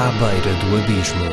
[0.00, 1.24] À beira do abismo.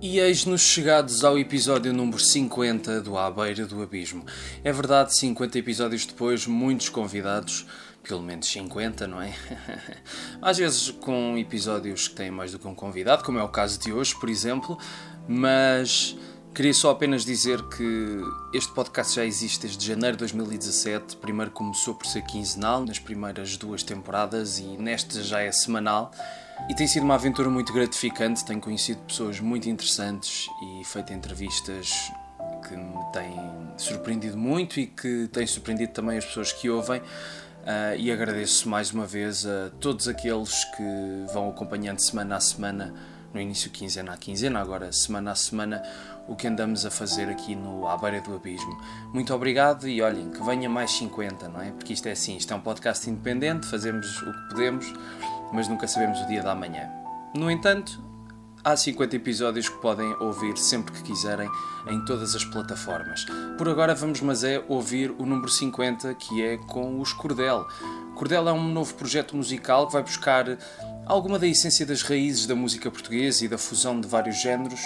[0.00, 4.24] E eis-nos chegados ao episódio número 50 do À Beira do Abismo.
[4.64, 7.66] É verdade, 50 episódios depois, muitos convidados,
[8.02, 9.34] pelo menos 50, não é?
[10.40, 13.78] Às vezes com episódios que têm mais do que um convidado, como é o caso
[13.78, 14.78] de hoje, por exemplo,
[15.28, 16.16] mas
[16.56, 18.18] queria só apenas dizer que
[18.50, 21.18] este podcast já existe desde janeiro de 2017.
[21.18, 26.10] Primeiro começou por ser quinzenal, nas primeiras duas temporadas, e nesta já é semanal.
[26.70, 28.42] E tem sido uma aventura muito gratificante.
[28.42, 30.48] Tenho conhecido pessoas muito interessantes
[30.80, 31.90] e feito entrevistas
[32.66, 33.38] que me têm
[33.76, 37.00] surpreendido muito e que têm surpreendido também as pessoas que ouvem.
[37.00, 42.94] Uh, e agradeço mais uma vez a todos aqueles que vão acompanhando semana a semana,
[43.34, 45.82] no início quinzena a quinzena, agora semana a semana,
[46.28, 48.76] o que andamos a fazer aqui no À Beira do Abismo.
[49.12, 51.70] Muito obrigado e olhem, que venha mais 50, não é?
[51.70, 54.92] Porque isto é assim, isto é um podcast independente, fazemos o que podemos,
[55.52, 56.90] mas nunca sabemos o dia da manhã.
[57.34, 58.02] No entanto,
[58.66, 61.48] há 50 episódios que podem ouvir sempre que quiserem
[61.86, 63.24] em todas as plataformas.
[63.56, 67.64] Por agora vamos mas é ouvir o número 50 que é com os Cordel.
[68.16, 70.58] Cordel é um novo projeto musical que vai buscar
[71.06, 74.80] alguma da essência das raízes da música portuguesa e da fusão de vários géneros.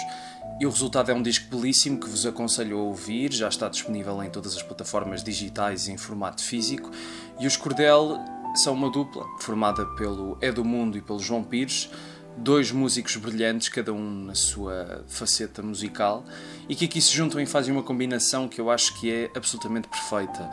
[0.61, 4.21] E o resultado é um disco belíssimo que vos aconselho a ouvir, já está disponível
[4.23, 6.91] em todas as plataformas digitais em formato físico.
[7.39, 8.19] E os Cordel
[8.53, 11.89] são uma dupla formada pelo Edu Mundo e pelo João Pires
[12.37, 16.23] dois músicos brilhantes, cada um na sua faceta musical,
[16.67, 19.87] e que aqui se juntam e fazem uma combinação que eu acho que é absolutamente
[19.87, 20.49] perfeita.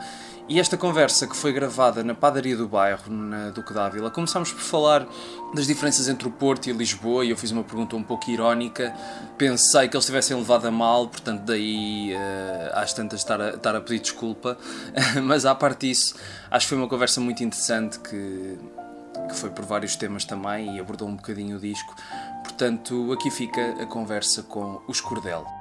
[0.49, 4.61] E esta conversa que foi gravada na padaria do bairro, na Duque d'Ávila, começámos por
[4.61, 5.07] falar
[5.53, 8.91] das diferenças entre o Porto e Lisboa, e eu fiz uma pergunta um pouco irónica.
[9.37, 13.75] Pensei que eles tivessem levado a mal, portanto, daí uh, às tantas estar a, estar
[13.75, 14.57] a pedir desculpa.
[15.21, 16.15] Mas à parte disso,
[16.49, 18.57] acho que foi uma conversa muito interessante que
[19.27, 21.95] que foi por vários temas também e abordou um bocadinho o disco.
[22.41, 25.58] Portanto, aqui fica a conversa com os Cordel.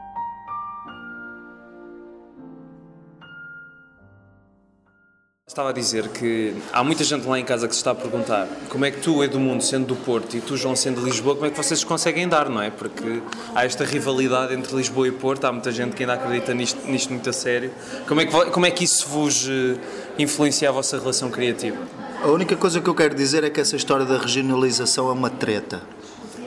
[5.49, 8.47] Estava a dizer que há muita gente lá em casa que se está a perguntar
[8.69, 11.47] como é que tu, Edmundo, sendo do Porto e tu, João, sendo de Lisboa, como
[11.47, 12.69] é que vocês conseguem dar, não é?
[12.69, 13.23] Porque
[13.55, 17.11] há esta rivalidade entre Lisboa e Porto, há muita gente que ainda acredita nisto, nisto
[17.11, 17.73] muito a sério.
[18.07, 19.79] Como é, que, como é que isso vos eh,
[20.19, 21.79] influencia a vossa relação criativa?
[22.23, 25.31] A única coisa que eu quero dizer é que essa história da regionalização é uma
[25.31, 25.81] treta.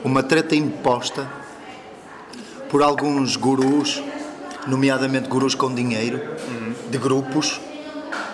[0.04, 1.28] Uma treta imposta
[2.70, 4.00] por alguns gurus,
[4.64, 6.20] nomeadamente gurus com dinheiro,
[6.88, 7.60] de grupos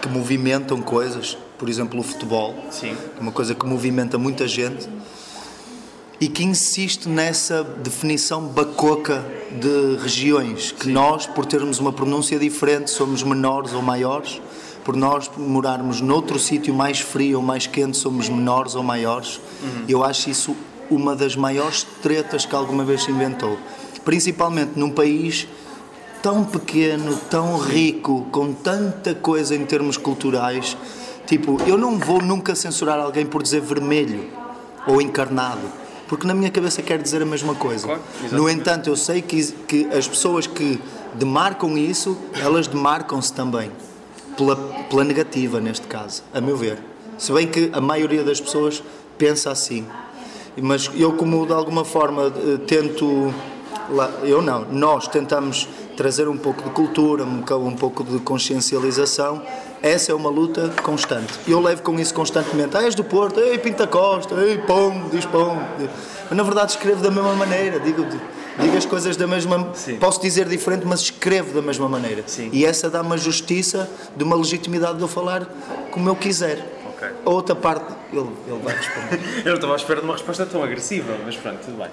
[0.01, 2.97] que movimentam coisas, por exemplo, o futebol, Sim.
[3.21, 4.89] uma coisa que movimenta muita gente
[6.21, 10.93] e que insiste nessa definição bacoca de regiões, que Sim.
[10.93, 14.41] nós, por termos uma pronúncia diferente, somos menores ou maiores
[14.89, 19.39] por nós morarmos noutro sítio mais frio ou mais quente, somos menores ou maiores.
[19.63, 19.85] Uhum.
[19.87, 20.57] Eu acho isso
[20.91, 23.59] uma das maiores tretas que alguma vez se inventou.
[24.03, 25.47] Principalmente num país
[26.23, 30.77] tão pequeno, tão rico, com tanta coisa em termos culturais.
[31.27, 34.31] Tipo, eu não vou nunca censurar alguém por dizer vermelho
[34.87, 35.61] ou encarnado,
[36.09, 37.87] porque na minha cabeça quer dizer a mesma coisa.
[37.87, 38.03] Claro,
[38.33, 40.81] no entanto, eu sei que, que as pessoas que
[41.15, 43.71] demarcam isso, elas demarcam-se também
[44.37, 44.57] pela,
[44.89, 46.79] pela negativa, neste caso, a meu ver.
[47.19, 48.83] Se bem que a maioria das pessoas
[49.19, 49.85] pensa assim.
[50.57, 53.35] Mas eu, como de alguma forma eh, tento.
[54.23, 55.69] Eu não, nós tentamos
[55.99, 59.43] trazer um pouco de cultura, um pouco de consciencialização.
[59.83, 61.33] Essa é uma luta constante.
[61.47, 62.77] Eu levo com isso constantemente.
[62.77, 65.61] Ah, és do Porto, ei, Pinta Costa, ei, pão, diz pão.
[66.29, 68.07] Mas na verdade escrevo da mesma maneira, digo
[68.61, 69.71] digo as coisas da mesma.
[69.75, 69.97] Sim.
[69.97, 72.23] Posso dizer diferente, mas escrevo da mesma maneira.
[72.29, 72.49] Sim.
[72.53, 75.49] E essa dá-me a justiça de uma legitimidade de eu falar
[75.91, 76.65] como eu quiser.
[76.95, 77.11] Okay.
[77.27, 79.21] A outra parte, ele, ele vai responder.
[79.45, 81.91] eu não estava à espera de uma resposta tão agressiva, mas pronto, tudo bem.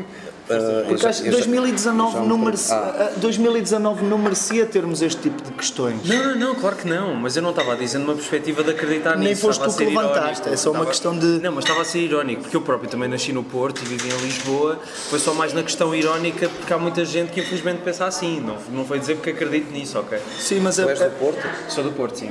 [0.00, 3.12] Uh, Porque acho que 2019 não, merecia, ah.
[3.18, 6.08] 2019 não merecia termos este tipo de questões.
[6.08, 7.14] Não, não, não, claro que não.
[7.14, 9.46] Mas eu não estava dizendo uma perspectiva de acreditar Nem nisso.
[9.46, 10.48] Nem foste tu que levantaste, irónico.
[10.48, 10.90] é só uma estava...
[10.90, 11.26] questão de.
[11.42, 14.08] Não, mas estava a ser irónico, porque eu próprio também nasci no Porto e vivi
[14.08, 14.78] em Lisboa.
[15.10, 18.40] Foi só mais na questão irónica, porque há muita gente que infelizmente pensa assim.
[18.40, 20.18] Não, não foi dizer porque acredito nisso, ok?
[20.38, 21.46] Sim, mas tu é, és do Porto?
[21.68, 22.30] Sou do Porto, sim.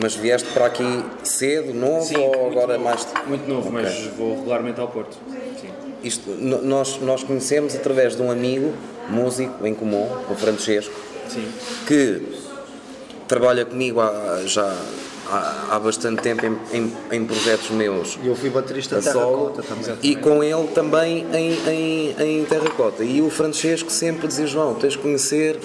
[0.00, 3.06] Mas vieste para aqui cedo, novo sim, ou agora novo, mais.
[3.26, 3.82] Muito novo, okay.
[3.82, 5.18] mas vou regularmente ao Porto
[6.02, 8.72] isto, nós, nós conhecemos através de um amigo,
[9.08, 10.94] músico em comum, o Francesco,
[11.28, 11.46] Sim.
[11.86, 12.22] que
[13.26, 14.74] trabalha comigo há, já
[15.28, 18.18] há, há bastante tempo em, em, em, projetos meus.
[18.22, 19.96] E eu fui baterista de Terracota também.
[20.02, 23.04] E com ele também em, em, em Terracota.
[23.04, 25.58] E o Francesco sempre dizia: João, tens de conhecer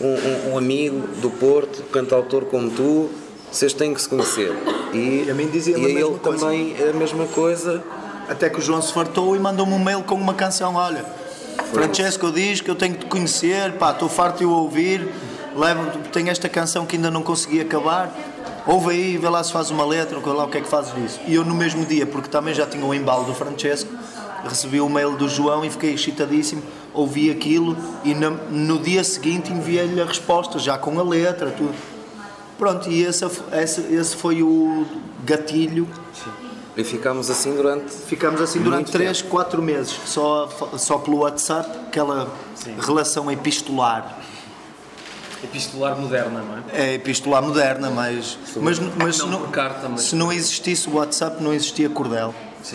[0.00, 3.10] um, um, um amigo do Porto, cantautor como tu,
[3.50, 4.52] vocês têm que se conhecer.
[4.92, 6.38] E, E a mim dizia-me e a ele coisa.
[6.46, 7.82] também a mesma coisa.
[8.28, 10.76] Até que o João se fartou e mandou-me um mail com uma canção.
[10.76, 11.04] Olha,
[11.72, 15.08] Francesco diz que eu tenho que te conhecer, pá, estou farto de o ouvir.
[15.56, 18.14] Levo, tenho esta canção que ainda não consegui acabar.
[18.66, 20.94] Ouve aí, vê lá se faz uma letra, ou lá o que é que fazes
[20.94, 21.18] disso.
[21.26, 23.90] E eu no mesmo dia, porque também já tinha o embalo do Francesco,
[24.44, 26.62] recebi o mail do João e fiquei excitadíssimo,
[26.94, 31.74] ouvi aquilo e no, no dia seguinte enviei-lhe a resposta, já com a letra, tudo.
[32.60, 34.84] Pronto, e esse, esse, esse foi o
[35.24, 35.88] gatilho
[36.76, 37.90] E ficámos assim durante.
[37.90, 40.46] Ficamos assim durante Muito 3, 4 meses, só,
[40.76, 42.28] só pelo WhatsApp, aquela
[42.78, 44.18] relação epistolar.
[45.42, 46.90] Epistolar moderna, não é?
[46.90, 50.86] É epistolar moderna, mas, mas, mas se, Não não, por carta, mas- se não existisse
[50.90, 52.34] o WhatsApp, não existia cordel.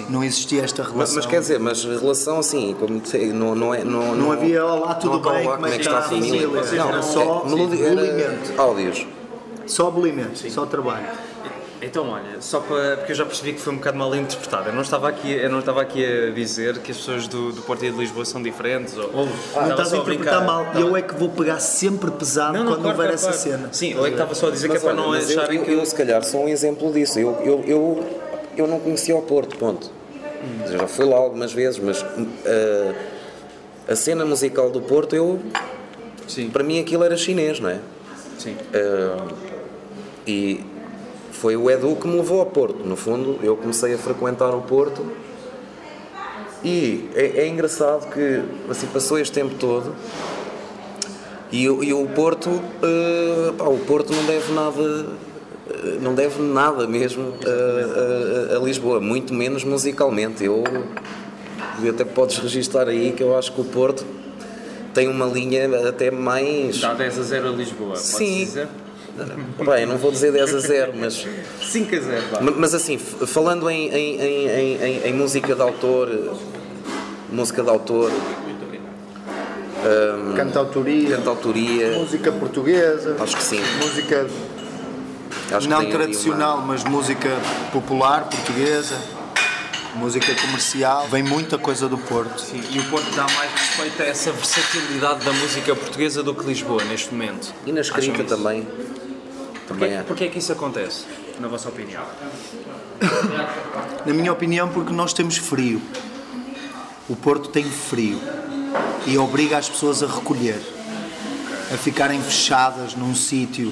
[0.10, 1.16] Não existia esta Mas, relação.
[1.18, 3.84] mas quer dizer, mas relação assim, como te, não, não é.
[3.84, 6.48] Não, não havia olá, tudo não bem, olá, como é que está a família?
[6.48, 6.58] Não,
[6.90, 8.60] Era é, só melodi- era bolimento.
[8.60, 9.06] áudios.
[9.68, 11.08] Só bolimento, só trabalho.
[11.82, 12.98] Então, olha, só para.
[12.98, 14.70] Porque eu já percebi que foi um bocado mal interpretado.
[14.70, 17.62] Eu não estava aqui, eu não estava aqui a dizer que as pessoas do, do
[17.62, 18.98] Porto e de Lisboa são diferentes.
[18.98, 20.42] Ou, não Estava estás a interpretar brincar.
[20.46, 20.62] mal.
[20.64, 23.44] Estava- Eu é que vou pegar sempre pesado Não, não, quando claro, houver claro, essa
[23.48, 23.58] claro.
[23.60, 23.70] cena.
[23.74, 25.22] Sim, eu é que estava só a dizer Mas que é para olha, não eu,
[25.22, 25.72] acharem eu, que.
[25.74, 27.20] eu, se calhar sou um exemplo disso.
[27.20, 28.10] Eu, eu, eu,
[28.58, 29.92] eu não conhecia o Porto, ponto.
[30.72, 32.96] Já fui lá algumas vezes, mas uh,
[33.88, 35.40] a cena musical do Porto, eu,
[36.28, 36.50] Sim.
[36.50, 37.80] para mim aquilo era chinês, não é?
[38.46, 38.56] Sim.
[38.74, 39.34] Uh,
[40.28, 40.64] e
[41.32, 42.86] foi o Edu que me levou ao Porto.
[42.86, 45.04] No fundo, eu comecei a frequentar o Porto
[46.64, 49.94] e é, é engraçado que assim passou este tempo todo
[51.52, 56.88] e, e o Porto, uh, pá, o Porto não deve nada, uh, não deve nada
[56.88, 60.44] mesmo a, a- a Lisboa, muito menos musicalmente.
[60.44, 60.64] Eu
[61.90, 64.06] até podes registar aí que eu acho que o Porto
[64.96, 67.96] tem uma linha até mais Dá 10 a 0 a Lisboa.
[67.98, 68.46] Sim.
[68.46, 68.68] Dizer?
[69.66, 71.26] Bem, não vou dizer 10 a 0, mas,
[71.62, 72.42] 5 a 0, vá.
[72.42, 76.36] ma- mas assim, falando em, em, em, em- em- em música de autor,
[77.32, 78.12] música de autor,
[80.36, 83.62] Cantautoria, cantautoria, música portuguesa, acho que sim.
[83.82, 84.26] música
[85.52, 87.30] Acho que não tradicional, mas música
[87.72, 88.96] popular portuguesa,
[89.96, 91.08] música comercial.
[91.08, 92.40] Vem muita coisa do Porto.
[92.40, 96.46] Sim, e o Porto dá mais respeito a essa versatilidade da música portuguesa do que
[96.46, 97.54] Lisboa neste momento.
[97.66, 98.68] E na escrita também.
[99.68, 100.04] Também Porquê, é.
[100.04, 101.06] porquê é que isso acontece,
[101.40, 102.04] na vossa opinião?
[104.06, 105.82] Na minha opinião, porque nós temos frio.
[107.10, 108.20] O Porto tem frio
[109.08, 110.60] e obriga as pessoas a recolher,
[111.74, 113.72] a ficarem fechadas num sítio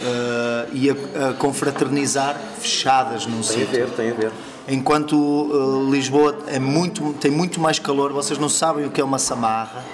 [0.00, 3.66] eh, e a, a confraternizar fechadas num Tem a sítio.
[3.66, 4.32] ver, tem a ver.
[4.68, 9.04] Enquanto uh, Lisboa é muito, tem muito mais calor, vocês não sabem o que é
[9.04, 9.84] uma samarra.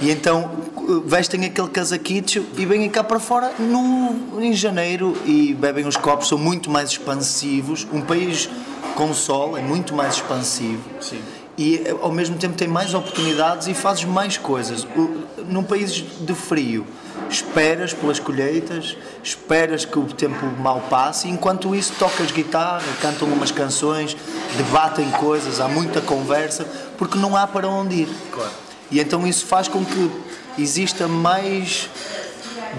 [0.00, 5.54] E então uh, vestem aquele casaquito e vêm cá para fora no, em janeiro e
[5.54, 7.86] bebem os copos, são muito mais expansivos.
[7.92, 8.48] Um país
[8.96, 10.82] com sol é muito mais expansivo.
[11.00, 11.20] Sim.
[11.56, 14.84] E eh, ao mesmo tempo tem mais oportunidades e fazes mais coisas.
[14.96, 16.84] O- Num país de frio,
[17.28, 23.28] esperas pelas colheitas, esperas que o tempo mal passe, e enquanto isso tocas guitarra, cantam
[23.28, 24.16] umas canções,
[24.56, 26.64] debatem coisas, há muita conversa,
[26.96, 28.08] porque não há para onde ir.
[28.32, 28.52] Claro.
[28.90, 30.10] E então isso faz com que
[30.58, 31.90] exista mais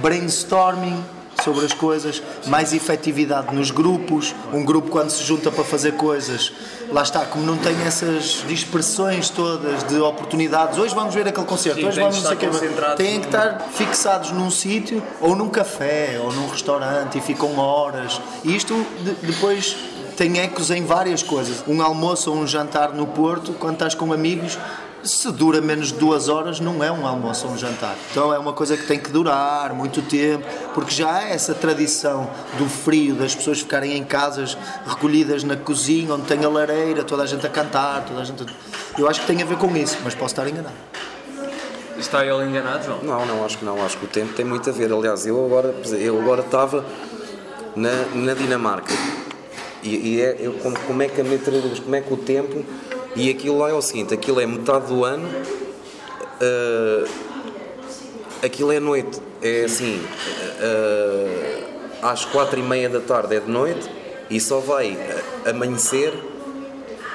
[0.01, 1.03] brainstorming
[1.47, 4.35] sobre as coisas, mais efetividade nos grupos.
[4.51, 6.51] Um grupo, quando se junta para fazer coisas,
[6.91, 10.77] lá está, como não tem essas dispersões todas de oportunidades.
[10.77, 14.31] Hoje vamos ver aquele concerto, Sim, hoje vamos não sei o Têm que estar fixados
[14.31, 18.19] num sítio, ou num café, ou num restaurante e ficam horas.
[18.43, 19.73] E isto de- depois
[20.17, 21.63] tem ecos em várias coisas.
[21.65, 24.57] Um almoço ou um jantar no Porto, quando estás com amigos,
[25.03, 27.95] se dura menos de duas horas, não é um almoço ou um jantar.
[28.11, 32.29] Então é uma coisa que tem que durar muito tempo, porque já há essa tradição
[32.57, 37.23] do frio, das pessoas ficarem em casas recolhidas na cozinha, onde tem a lareira, toda
[37.23, 38.43] a gente a cantar, toda a gente.
[38.43, 40.75] a- Eu acho que tem a ver com isso, mas posso estar enganado.
[41.97, 42.99] Está ele enganado, João?
[43.01, 43.83] Não, não, acho que não.
[43.83, 44.91] Acho que o tempo tem muito a ver.
[44.91, 46.85] Aliás, eu agora, eu agora estava
[47.75, 48.93] na, na Dinamarca.
[49.81, 52.63] E, e é, eu, como, como é que a meteorologia, como é que o tempo.
[53.17, 55.27] E aquilo lá é o seguinte: aquilo é metade do ano,
[56.41, 57.05] ah,
[58.43, 59.19] aquilo é noite.
[59.41, 60.01] É assim,
[60.61, 63.89] ah, às quatro e meia da tarde é de noite
[64.29, 64.95] e só vai
[65.45, 66.13] ah, amanhecer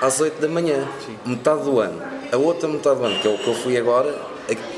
[0.00, 0.88] às 8 da manhã,
[1.24, 2.02] metade do ano.
[2.32, 4.12] A outra metade do ano, que é o que eu fui agora,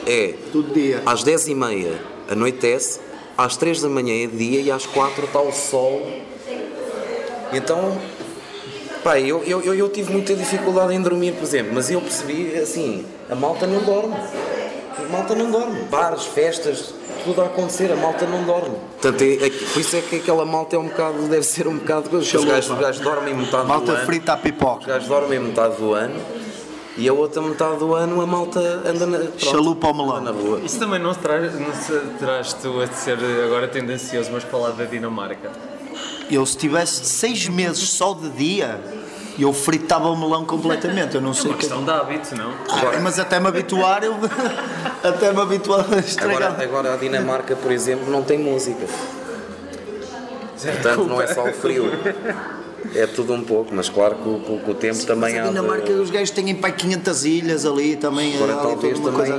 [0.06, 1.02] é Todo dia.
[1.06, 3.00] às 10 e meia anoitece,
[3.36, 6.06] às 3 da manhã é dia e às 4 está o sol.
[7.54, 7.98] Então,
[9.04, 12.56] pá, eu, eu, eu, eu tive muita dificuldade em dormir, por exemplo, mas eu percebi
[12.56, 14.16] assim, a malta não dorme.
[14.96, 15.80] A malta não dorme.
[15.90, 16.94] Bares, festas,
[17.24, 18.76] tudo a acontecer, a malta não dorme.
[19.00, 21.76] Portanto, é, é, por isso é que aquela malta é um bocado, deve ser um
[21.78, 22.16] bocado.
[22.16, 24.06] Os gajos, os gajos dormem metade Malta do ano.
[24.06, 24.86] frita à Os pipoca.
[24.86, 26.14] gajos dormem metade do ano
[26.96, 30.20] e a outra metade do ano a malta anda na, pronto, Chalupa ao melão.
[30.20, 30.60] na rua.
[30.64, 34.70] Isso também não, se traz, não se traz tu a ser agora tendencioso, mas falar
[34.70, 35.50] da Dinamarca.
[36.30, 38.80] Eu se tivesse seis meses só de dia,
[39.38, 41.14] eu fritava o melão completamente.
[41.14, 41.60] Eu não sei Uma o que.
[41.60, 42.50] questão de hábito, não?
[42.70, 44.14] Ah, mas até me habituar, eu
[45.02, 46.52] até me habituar a estragar.
[46.52, 48.86] Agora, agora a Dinamarca, por exemplo, não tem música.
[50.60, 51.90] Portanto, não é só o frio.
[52.94, 55.42] É tudo um pouco, mas claro que o, que o- tempo também Mas há a
[55.44, 58.34] de- Dinamarca, os gajos têm para 500 ilhas ali também.
[58.36, 59.32] Agora ali talvez também,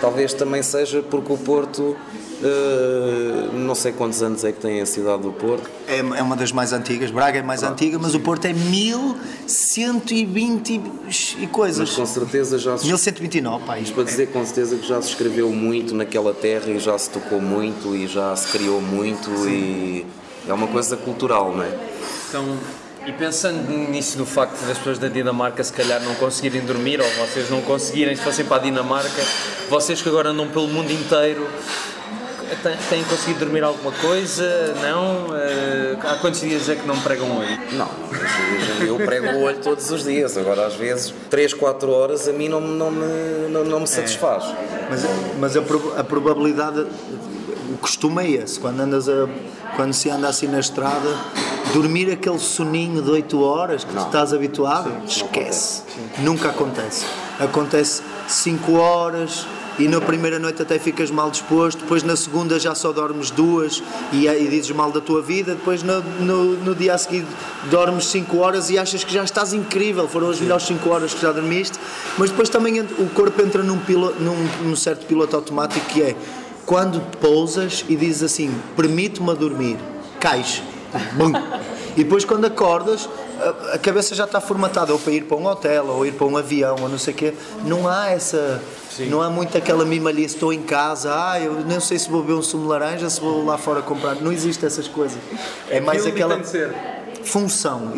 [0.00, 1.96] talvez também seja porque o Porto,
[2.42, 6.36] eh, não sei quantos anos é que tem a cidade do Porto, É, é uma
[6.36, 7.10] das mais antigas.
[7.10, 10.80] Braga é mais antiga, mas o Porto é 1120 e- e
[11.42, 11.90] mas coisas.
[11.90, 13.78] com certeza já se 1129, pá.
[13.78, 17.10] isto para dizer com certeza que já se escreveu muito naquela terra e já se
[17.10, 20.06] tocou muito e já se criou muito e
[20.48, 21.70] é uma coisa cultural, não é?
[22.28, 22.56] Então,
[23.06, 27.08] e pensando nisso do facto das pessoas da Dinamarca se calhar não conseguirem dormir ou
[27.26, 29.22] vocês não conseguirem, se fossem para a Dinamarca,
[29.68, 31.48] vocês que agora andam pelo mundo inteiro,
[32.62, 34.74] têm, têm conseguido dormir alguma coisa?
[34.82, 35.34] Não?
[35.34, 37.58] Eh, há quantos dias é que não pregam hoje?
[37.72, 42.28] Não, mas eu prego o olho todos os dias, agora às vezes 3, 4 horas
[42.28, 44.44] a mim não, me- não, me, não, não me satisfaz.
[44.90, 45.02] Mas,
[45.38, 49.26] mas a, prob- a probabilidade, o costume é esse, quando, andas a,
[49.76, 51.16] quando se anda assim na estrada,
[51.72, 55.82] dormir aquele soninho de 8 horas que tu estás habituado, esquece.
[56.18, 57.06] Nunca acontece.
[57.38, 59.46] Acontece 5 horas
[59.78, 63.82] e na primeira noite até ficas mal disposto, depois na segunda já só dormes duas
[64.12, 67.24] e, e dizes mal da tua vida, depois no, no, no dia a seguir
[67.70, 71.22] dormes 5 horas e achas que já estás incrível, foram as melhores 5 horas que
[71.22, 71.78] já dormiste,
[72.18, 76.16] mas depois também o corpo entra num, pilo, num, num certo piloto automático que é
[76.70, 79.76] quando pousas e dizes assim, permite-me dormir,
[80.20, 80.62] cais.
[81.14, 81.32] Bum.
[81.96, 83.08] E depois quando acordas,
[83.72, 86.36] a, cabeça já está formatada ou para ir para um hotel, ou ir para um
[86.36, 87.34] avião, ou não sei o quê.
[87.64, 88.62] Não há essa.
[89.08, 92.34] Não há muito aquela mimalice, estou em casa, ah, eu não sei se vou beber
[92.34, 94.14] um sumo de laranja, se vou lá fora comprar.
[94.14, 95.18] Não existe essas coisas.
[95.68, 96.40] É mais Aquilo aquela
[97.24, 97.92] função,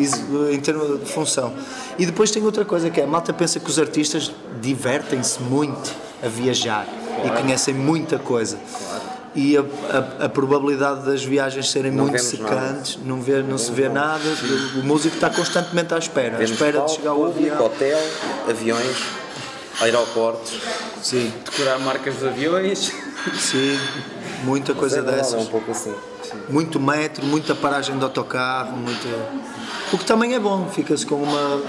[0.51, 1.53] em termos de função.
[1.99, 5.93] E depois tem outra coisa que é, a malta pensa que os artistas divertem-se muito
[6.23, 6.87] a viajar
[7.25, 8.57] e conhecem muita coisa.
[9.35, 12.55] E a, a- a probabilidade das viagens serem Não muito vemos nada.
[12.55, 14.21] secantes, não, vê, não se vê nada,
[14.75, 17.65] o músico está constantemente à espera, à Vemos espera de palco, chegar ao público, avião.
[17.65, 17.99] hotel,
[18.47, 18.97] aviões,
[19.81, 20.53] aeroportos.
[21.01, 22.91] Sim, Decorar marcas de aviões.
[23.39, 23.79] sim,
[24.43, 25.49] muita coisa É verdade, É um dessas.
[25.49, 25.93] pouco assim.
[26.49, 29.07] Muito metro, muita paragem de autocarro, muita...
[29.91, 31.61] o que também é bom, fica-se com uma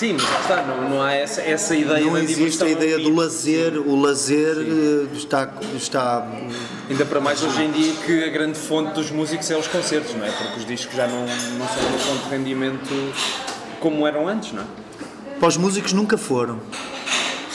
[0.00, 3.76] Sim, mas está, não, não há essa, essa ideia Não existe a ideia do lazer,
[3.76, 6.26] o lazer eh, está, está
[6.88, 10.14] Ainda para mais hoje em dia que a grande fonte dos músicos é os concertos,
[10.14, 10.30] não é?
[10.30, 13.12] Porque os discos já não, não são uma fonte de rendimento
[13.78, 14.66] como eram antes, não é?
[15.38, 16.54] para os músicos nunca foram.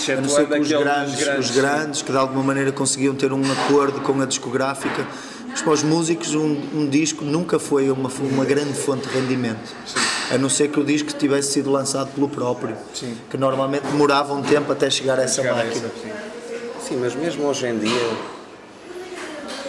[0.07, 3.33] A não ser que os aqueles grandes, os grandes que de alguma maneira conseguiam ter
[3.33, 5.03] um acordo com a discográfica,
[5.49, 9.73] mas para os músicos um, um disco nunca foi uma, uma grande fonte de rendimento.
[10.31, 12.75] A não ser que o disco tivesse sido lançado pelo próprio,
[13.29, 15.87] que normalmente demorava um tempo até chegar a essa chegar a máquina.
[15.87, 16.11] essa, sim.
[16.87, 18.09] Sim, mas mesmo hoje em dia,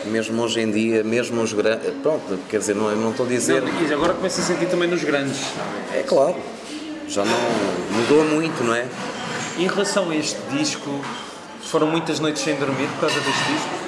[0.06, 1.92] mesmo hoje em dia, mesmo os grandes.
[2.02, 3.62] Pronto, quer dizer, não, não estou a dizer.
[3.62, 5.40] Não, e agora começa a sentir também nos grandes.
[5.94, 6.36] É claro,
[7.08, 7.38] já não
[7.92, 8.86] mudou muito, não é?
[9.58, 11.00] Em relação a este disco,
[11.62, 13.85] foram muitas noites sem dormir por causa deste disco?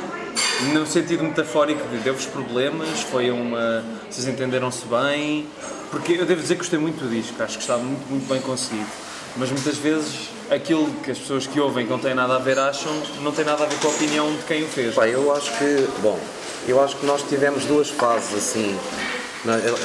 [0.61, 3.85] No sentido metafórico de deu-vos problemas, foi uma.
[4.11, 5.47] Vocês entenderam-se bem?
[5.89, 8.41] Porque eu devo dizer que gostei muito do disco, acho que está muito, muito bem
[8.41, 8.89] conseguido.
[9.37, 12.59] Mas muitas vezes aquilo que as pessoas que ouvem que não tem nada a ver
[12.59, 14.97] acham, não tem nada a ver com a opinião de quem o fez.
[14.97, 16.19] Pá, eu acho que, bom,
[16.67, 18.77] eu acho que nós tivemos duas fases assim.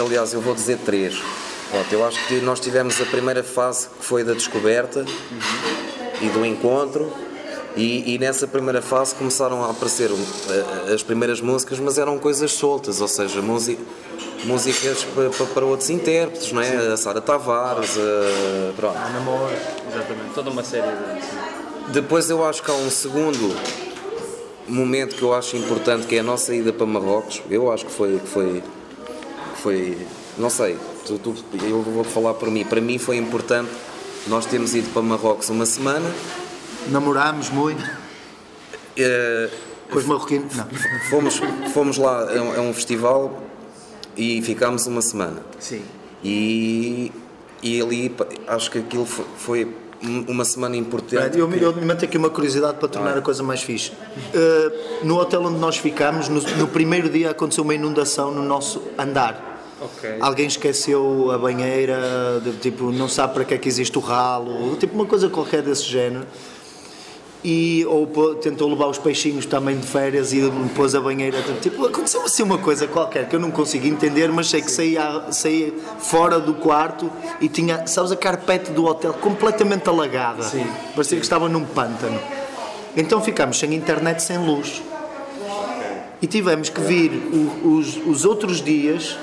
[0.04, 1.22] Aliás, eu vou dizer três.
[1.70, 5.06] Pronto, eu acho que nós tivemos a primeira fase que foi da descoberta
[6.20, 7.14] e do encontro.
[7.76, 12.52] E, e nessa primeira fase começaram a aparecer eh, as primeiras músicas, mas eram coisas
[12.52, 13.82] soltas, ou seja, música,
[14.46, 16.76] músicas para, para- outros intérpretes, não é?
[16.94, 18.96] A Sara Tavares, a, pronto.
[19.92, 21.92] Exatamente, toda uma série de.
[21.94, 23.56] Depois eu acho que há um segundo
[24.68, 27.42] momento que eu acho importante que é a nossa ida para Marrocos.
[27.50, 28.64] Eu acho que foi que foi
[29.56, 29.98] que foi
[30.38, 32.64] não sei, tu- tu- eu vou falar por mim.
[32.64, 33.70] Para mim foi importante
[34.28, 36.10] nós termos ido para Marrocos uma semana.
[36.90, 37.84] Namorámos muito
[38.98, 39.50] eh,
[39.90, 40.56] com os marroquinos.
[40.56, 40.68] Não.
[41.10, 41.42] fomos,
[41.74, 43.42] fomos lá a um, a um festival
[44.18, 45.42] e ficámos uma semana.
[45.60, 45.82] Sim.
[46.24, 47.12] E,
[47.62, 48.16] e ali
[48.48, 49.74] acho que aquilo fo- foi
[50.04, 51.38] um- uma semana importante.
[51.38, 53.92] Eu, eu me meto aqui uma curiosidade para tornar a coisa mais fixe.
[53.92, 58.82] Uh, no hotel onde nós ficámos, no, no primeiro dia aconteceu uma inundação no nosso
[58.98, 59.52] andar.
[59.82, 60.16] Ok.
[60.22, 64.76] Alguém esqueceu a banheira, de- tipo, não sabe para que é que existe o ralo,
[64.78, 66.26] tipo uma coisa qualquer desse género.
[67.46, 70.40] E, ou tentou levar os peixinhos também de férias e
[70.74, 71.38] pôs a banheira.
[71.62, 75.26] Tipo, aconteceu assim uma coisa qualquer que eu não consegui entender, mas sei que saía,
[75.32, 80.44] saía fora do quarto e tinha, sabes, a carpete do hotel completamente alagada.
[80.44, 80.66] Sim.
[80.96, 82.18] Parecia que estava num pântano.
[82.96, 84.82] Então ficámos sem internet, sem luz.
[86.22, 89.18] E tivemos que vir o- os, os outros dias,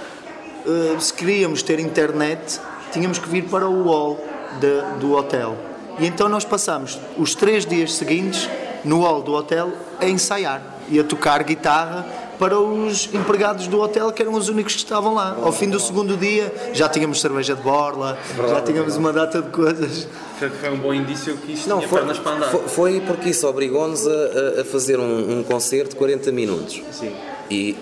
[0.66, 2.60] eh, se queríamos ter internet,
[2.92, 4.22] tínhamos que vir para o hall
[4.60, 5.56] de- do hotel.
[6.00, 8.48] E então nós passámos os três dias seguintes
[8.84, 12.06] no hall do hotel a ensaiar e a tocar guitarra
[12.38, 15.36] para os empregados do hotel que eram os únicos que estavam lá.
[15.42, 19.50] Ao fim do segundo dia já tínhamos cerveja de borla, já tínhamos uma data de
[19.50, 20.08] coisas.
[20.38, 22.46] Foi um bom indício que isto Não, tinha foi, pernas para andar.
[22.50, 26.80] foi, foi porque isso obrigou-nos a, a- fazer um, um concerto de 40 minutos.
[26.92, 27.12] Sim.
[27.50, 27.76] E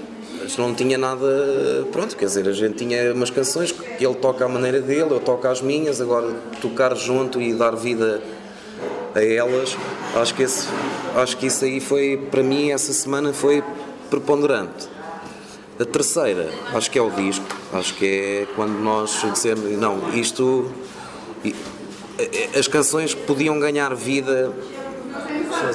[0.59, 1.87] não tinha nada.
[1.93, 5.21] Pronto, quer dizer, a gente tinha umas canções que ele toca à maneira dele, eu
[5.21, 8.23] toco às minhas, agora tocar junto e dar vida
[9.15, 9.77] a elas,
[10.15, 10.69] acho que, esse,
[11.17, 13.63] acho que isso aí foi, para mim, essa semana foi
[14.11, 14.89] preponderante.
[15.81, 20.71] A terceira, acho que é o disco, acho que é quando nós dissemos, não, isto.
[22.59, 24.53] As canções podiam ganhar vida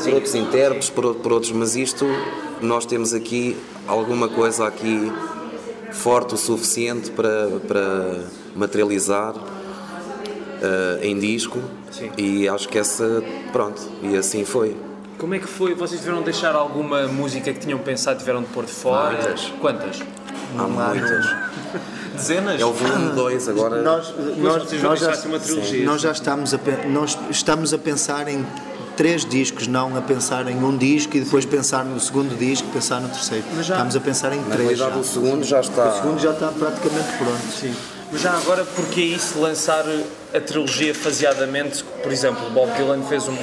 [0.04, 2.06] por outros intérpretes, por, por outros, mas isto
[2.62, 3.56] nós temos aqui
[3.88, 5.10] alguma coisa aqui
[5.94, 9.34] forte o suficiente para, para materializar
[10.62, 12.10] eh, em disco Sim.
[12.18, 14.76] e acho que essa, pronto, e assim foi.
[15.18, 15.74] Como é que foi?
[15.76, 19.36] Vocês tiveram de deixar alguma música que tinham pensado tiveram de pôr de fora?
[19.62, 20.02] Quantas?
[20.58, 21.26] Há muitas.
[22.16, 22.62] Dezenas?
[22.62, 23.82] É o volume 2 agora.
[23.82, 25.86] Nós, nós, nós, já, deixar-se uma trilogia.
[25.86, 28.46] nós já estamos a, nós estamos a pensar em
[28.96, 33.00] três discos, não a pensar em um disco e depois pensar no segundo disco, pensar
[33.02, 33.44] no terceiro.
[33.56, 34.78] Mas já- Estamos a pensar em Na três.
[34.78, 34.88] Já.
[34.90, 35.92] o segundo já O está.
[35.94, 37.42] segundo já está praticamente pronto.
[37.60, 37.74] Sim.
[38.12, 39.84] Mas já agora, porque é isso lançar
[40.34, 41.84] a trilogia faseadamente?
[42.04, 43.36] Por exemplo, Bob Dylan fez um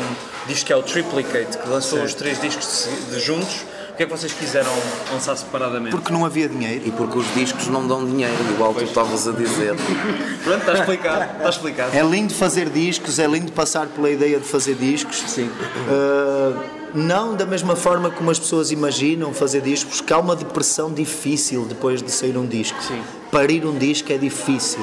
[0.46, 3.64] disco que é o Triplicate, que lançou os três discos de juntos.
[4.00, 4.72] Porquê é que vocês quiseram
[5.12, 5.90] lançar separadamente?
[5.94, 6.84] Porque não havia dinheiro.
[6.86, 9.74] E porque os discos não dão dinheiro, igual tu estavas a dizer.
[10.42, 11.36] Pronto, está explicado.
[11.36, 11.94] Está explicado.
[11.94, 15.18] É lindo fazer discos, é lindo passar pela ideia de fazer discos.
[15.26, 15.50] Sim.
[15.50, 16.58] Uh,
[16.94, 21.66] não da mesma forma como as pessoas imaginam fazer discos, porque há uma depressão difícil
[21.66, 22.82] depois de sair um disco.
[22.82, 23.02] Sim.
[23.30, 24.80] Parir um disco é difícil,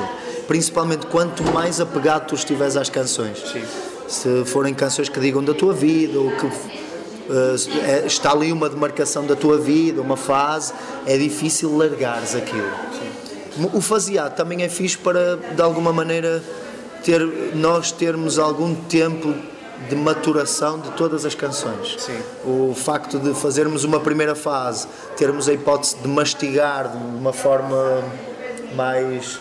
[0.47, 3.39] principalmente quanto mais apegado tu estiveres às canções.
[3.51, 3.63] Sim.
[4.07, 6.86] Se forem canções que digam da tua vida ou que
[8.05, 10.73] está ali uma demarcação da tua vida, uma fase,
[11.05, 12.71] é difícil largares aquilo.
[13.73, 16.43] O faseado também é fixe para, de alguma maneira,
[17.03, 17.21] ter,
[17.55, 19.33] nós termos algum tempo
[19.89, 21.95] de maturação de todas as canções.
[21.99, 22.19] Sim.
[22.43, 28.03] O facto de fazermos uma primeira fase, termos a hipótese de mastigar de uma forma
[28.75, 29.39] mais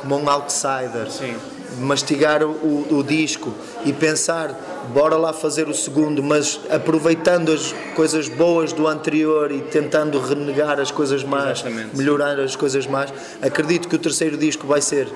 [0.00, 1.36] como um outsider, Sim.
[1.80, 3.52] mastigar o, o disco
[3.84, 4.54] e pensar,
[4.92, 10.80] bora lá fazer o segundo, mas aproveitando as coisas boas do anterior e tentando renegar
[10.80, 11.96] as coisas más, Exatamente.
[11.96, 13.12] melhorar as coisas más.
[13.42, 15.08] Acredito que o terceiro disco vai ser,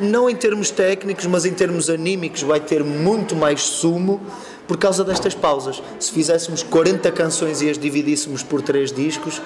[0.00, 4.20] não em termos técnicos, mas em termos anímicos, vai ter muito mais sumo
[4.66, 5.82] por causa destas pausas.
[6.00, 9.40] Se fizéssemos 40 canções e as dividíssemos por três discos,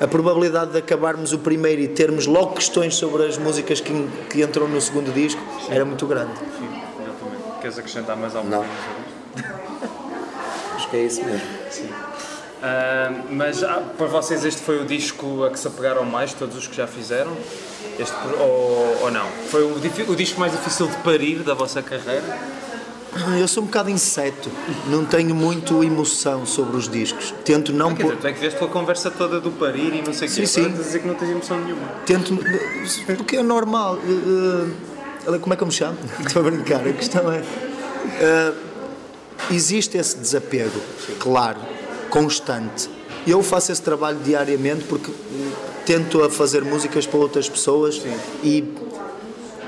[0.00, 3.92] a probabilidade de acabarmos o primeiro e termos logo questões sobre as músicas que,
[4.28, 5.40] que entram no segundo disco
[5.70, 6.32] era muito grande.
[6.58, 6.93] Sim.
[7.64, 8.62] Queres acrescentar mais alguma Não.
[8.62, 8.74] coisa
[9.38, 9.54] isto?
[10.76, 11.94] Acho que é isso mesmo.
[12.62, 16.58] Ah, mas ah, para vocês este foi o disco a que se apegaram mais, todos
[16.58, 17.34] os que já fizeram?
[17.98, 19.26] Este, ou, ou não?
[19.50, 19.76] Foi o,
[20.12, 22.38] o disco mais difícil de parir da vossa carreira?
[23.40, 24.50] Eu sou um bocado inseto,
[24.88, 27.32] não tenho muito emoção sobre os discos.
[27.46, 28.08] Tento não pôr.
[28.08, 30.40] dizer, tu é que veste a conversa toda do parir e não sei o Sim,
[30.42, 30.46] quê.
[30.46, 30.64] sim.
[30.66, 31.86] A dizer que não tens emoção nenhuma.
[32.04, 32.36] Tento.
[33.16, 33.98] Porque é normal.
[34.04, 34.93] eh,
[35.26, 35.98] olha, como é que eu me chamo?
[36.24, 37.42] Estou a brincar, a questão é.
[38.20, 38.52] eh,
[39.50, 40.80] existe esse desapego,
[41.18, 41.58] claro,
[42.10, 42.88] constante.
[43.26, 45.10] Eu faço esse trabalho diariamente porque
[45.86, 48.00] tento a fazer músicas para outras pessoas
[48.42, 48.64] e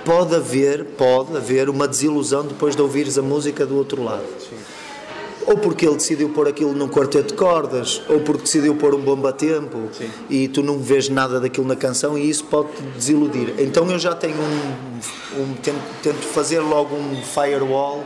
[0.04, 4.24] pode haver, pode haver uma desilusão depois de ouvires a música do outro lado.
[5.46, 9.00] Ou porque ele decidiu pôr aquilo num quarteto de cordas, ou porque decidiu pôr um
[9.00, 10.10] bomba a tempo Sim.
[10.28, 13.54] e tu não vês nada daquilo na canção e isso pode te desiludir.
[13.58, 18.02] Então eu já tenho um, um tento, tento fazer logo um firewall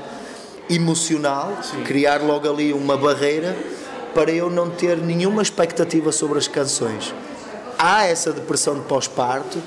[0.69, 3.57] emocional, criar logo ali uma barreira
[4.15, 7.15] para eu não ter nenhuma expectativa sobre as canções.
[7.79, 9.59] Há essa depressão de pós-parto,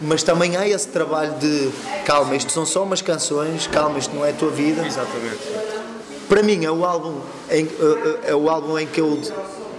[0.00, 1.70] mas também há esse trabalho de
[2.04, 4.84] calma, isto são só umas canções, calma, isto não é a tua vida.
[4.84, 5.63] Exatamente.
[6.28, 9.20] Para mim é o álbum em, é, é o álbum em que eu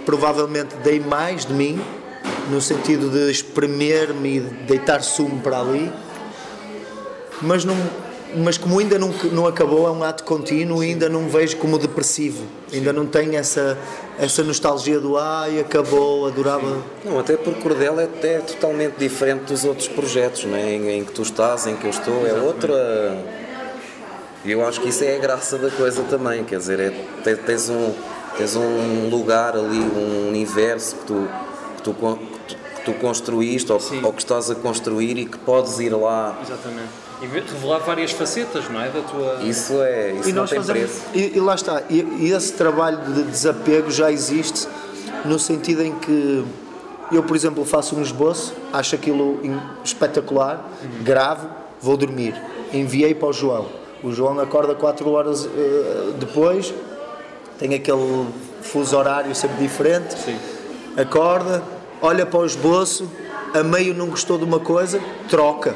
[0.04, 1.80] provavelmente dei mais de mim,
[2.50, 5.92] no sentido de espremer-me e deitar sumo para ali,
[7.42, 7.76] mas não
[8.34, 11.78] mas como ainda não, não acabou, é um ato contínuo e ainda não vejo como
[11.78, 12.44] depressivo.
[12.72, 13.78] Ainda não tenho essa,
[14.18, 16.82] essa nostalgia do ai, acabou, adorava.
[17.04, 20.74] Não, até porque Cordel é, é totalmente diferente dos outros projetos não é?
[20.74, 22.74] em, em que tu estás, em que eu estou, é outra.
[24.46, 27.68] E eu acho que isso é a graça da coisa também, quer dizer, é, tens,
[27.68, 27.92] um,
[28.38, 31.28] tens um lugar ali, um universo que tu,
[31.76, 35.90] que tu, que tu construíste ou, ou, que estás a construir e que podes ir
[35.90, 36.38] lá.
[36.40, 38.90] Exatamente e revelar várias facetas, não é?
[38.90, 39.38] Da tua...
[39.42, 41.02] Isso é, isso e não tem fazemos, preço.
[41.14, 44.68] E, e, lá está, e, e, esse trabalho de desapego já existe
[45.24, 46.44] no sentido em que
[47.10, 49.40] eu, por exemplo, faço um esboço, acho aquilo
[49.82, 51.04] espetacular, uhum.
[51.04, 51.48] gravo,
[51.80, 52.34] vou dormir,
[52.72, 53.85] enviei para o João.
[54.02, 56.72] O João acorda 4 horas uh, depois,
[57.58, 58.26] tem aquele
[58.60, 60.38] fuso horário sempre diferente, Sim.
[60.96, 61.62] acorda,
[62.02, 63.10] olha para o esboço,
[63.54, 65.74] a meio não gostou de uma coisa, troca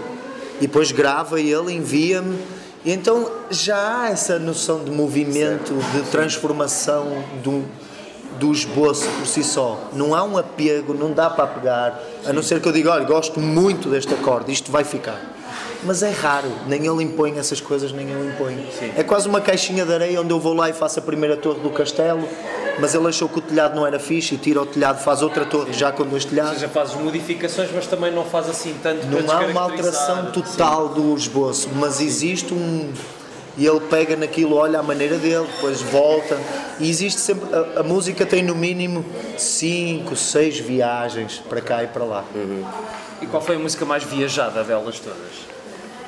[0.61, 2.39] e depois grava ele, envia-me.
[2.85, 5.93] Então já há essa noção de movimento, certo.
[5.93, 7.65] de transformação do,
[8.39, 9.89] do esboço por si só.
[9.93, 13.05] Não há um apego, não dá para pegar, a não ser que eu diga, olha,
[13.05, 15.40] gosto muito deste acorde, isto vai ficar.
[15.83, 18.67] Mas é raro, nem ele impõe essas coisas, nem imponho.
[18.79, 18.93] Sim.
[18.97, 21.61] É quase uma caixinha de areia onde eu vou lá e faço a primeira torre
[21.61, 22.29] do castelo
[22.81, 25.45] mas ele achou que o telhado não era fixe e tira o telhado, faz outra
[25.45, 26.53] torre já com dois telhados.
[26.53, 30.89] Ou seja, fazes modificações, mas também não faz assim tanto Não há uma alteração total
[30.89, 30.95] Sim.
[30.95, 32.91] do esboço, mas existe um.
[33.57, 36.39] E ele pega naquilo, olha a maneira dele, depois volta.
[36.79, 37.49] E existe sempre.
[37.55, 39.05] A, a música tem no mínimo
[39.37, 42.25] 5, 6 viagens para cá e para lá.
[42.35, 42.65] Uhum.
[43.21, 45.51] E qual foi a música mais viajada delas todas?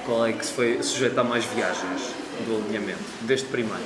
[0.07, 2.03] Qual é que se foi sujeita a mais viagens
[2.47, 3.83] do alinhamento, deste primeiro?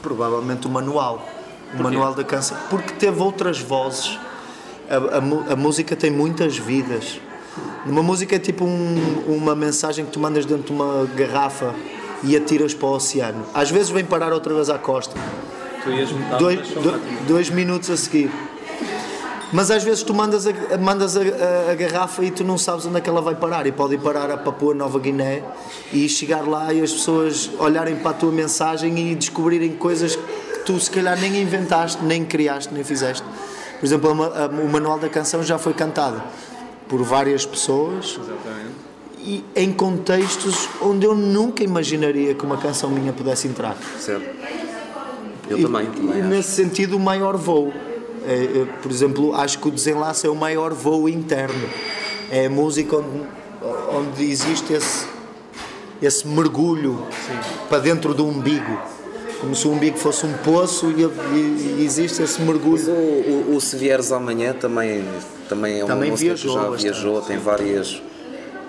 [0.00, 1.28] Provavelmente o manual
[1.74, 4.18] o Manual da Canção, porque teve outras vozes.
[4.88, 7.18] A, a, a, música tem muitas vidas.
[7.86, 11.74] Uma música é tipo um, uma mensagem que tu mandas dentro de uma garrafa
[12.22, 13.44] e atiras para o oceano.
[13.52, 15.14] Às vezes vem parar outra vez à costa.
[16.38, 16.68] dois,
[17.26, 18.30] dois minutos a seguir.
[19.52, 22.86] Mas às vezes tu mandas, a, mandas a, a, a, garrafa e tu não sabes
[22.86, 23.66] onde é que ela vai parar.
[23.66, 25.42] E pode ir parar a Papua Nova Guiné
[25.92, 30.18] e chegar lá e as pessoas olharem para a tua mensagem e descobrirem coisas
[30.64, 33.26] tu se calhar nem inventaste, nem criaste, nem fizeste.
[33.78, 36.22] Por exemplo, o manual da canção já foi cantado
[36.88, 38.91] por várias pessoas Exatamente.
[39.24, 43.76] E em contextos onde eu nunca imaginaria que uma canção minha pudesse entrar.
[43.98, 44.24] Certo.
[45.48, 46.18] Eu e, também, também.
[46.18, 47.72] E nesse sentido, o maior voo.
[48.26, 51.68] É, é, por exemplo, acho que o desenlace é o maior voo interno.
[52.30, 53.26] É a música onde,
[53.94, 55.06] onde existe esse,
[56.00, 57.66] esse mergulho Sim.
[57.68, 58.78] para dentro do umbigo
[59.40, 62.78] como se o umbigo fosse um poço e, e, e existe esse mergulho.
[62.78, 65.04] Mas o, o, o, Se Vieres Amanhã também,
[65.48, 66.92] também é uma também música viajou, que já bastante.
[66.92, 68.00] viajou, tem várias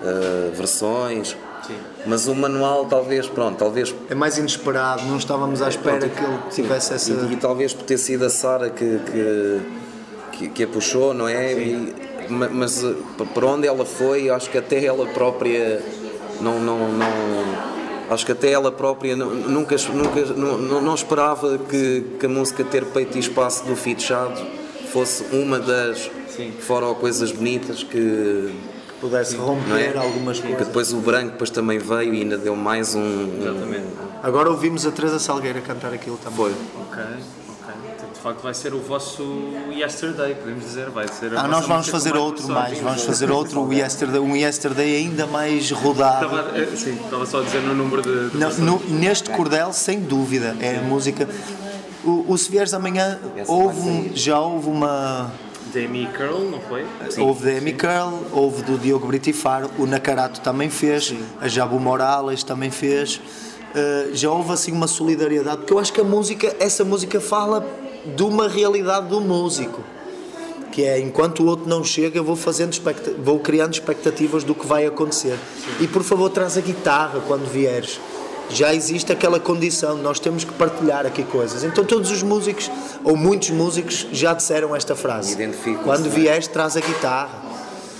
[0.04, 1.36] uh, versões.
[1.66, 1.76] Sim.
[2.06, 3.94] Mas o manual talvez, pronto, talvez...
[4.10, 7.10] É mais inesperado, não estávamos à espera que ele tivesse essa...
[7.10, 9.60] E, e, talvez por ter sido a Sara que, que,
[10.32, 11.52] que, que, a puxou, não é?
[11.54, 11.94] E,
[12.28, 12.94] mas eh,
[13.32, 15.82] por onde ela foi, acho que até ela própria
[16.40, 17.74] não, não, não
[18.10, 22.84] Acho que até ela própria nunca, nunca não, não esperava que, que, a música ter
[22.84, 24.40] peito e espaço do Fitchado
[24.92, 26.52] fosse uma das Sim.
[26.60, 28.54] foram coisas bonitas que
[29.04, 29.98] pudesse romper é?
[29.98, 30.58] algumas coisas.
[30.58, 33.38] Que depois o branco depois também veio e ainda deu mais um.
[33.40, 33.86] Exatamente.
[34.22, 36.36] Agora ouvimos a Teresa Salgueira cantar aquilo também.
[36.36, 36.54] Foi.
[36.90, 37.04] Ok
[38.24, 39.22] facto vai ser o vosso
[39.70, 44.18] Yesterday, podemos dizer, vai ser Ah, nós vamos fazer outro mais, vamos fazer outro Yesterday,
[44.18, 46.24] um Yesterday ainda mais rodado.
[46.24, 48.30] Estava, eh, sim, estava só a dizer no número de.
[48.30, 51.28] de Não, no, neste cordel, sem dúvida, é a música.
[52.02, 55.30] O, o Se Vieres Amanhã, houve, já houve uma.
[55.74, 56.86] Demi Curl, não foi?
[57.10, 57.22] Sim.
[57.22, 61.24] Houve Demi Curl, houve do Diogo Britifaro, o Nakarato também fez, sim.
[61.40, 63.16] a Jabu Morales também fez.
[63.16, 67.66] Uh, já houve assim uma solidariedade, porque eu acho que a música, essa música fala
[68.06, 69.82] de uma realidade do músico
[70.70, 72.76] que é enquanto o outro não chega, eu vou fazendo
[73.22, 75.38] vou criando expectativas do que vai acontecer.
[75.56, 75.84] Sim.
[75.84, 78.00] E por favor, traz a guitarra quando vieres.
[78.50, 81.64] Já existe aquela condição, nós temos que partilhar aqui coisas.
[81.64, 82.70] Então todos os músicos,
[83.02, 85.36] ou muitos músicos, já disseram esta frase.
[85.82, 87.42] Quando vieres, traz a guitarra.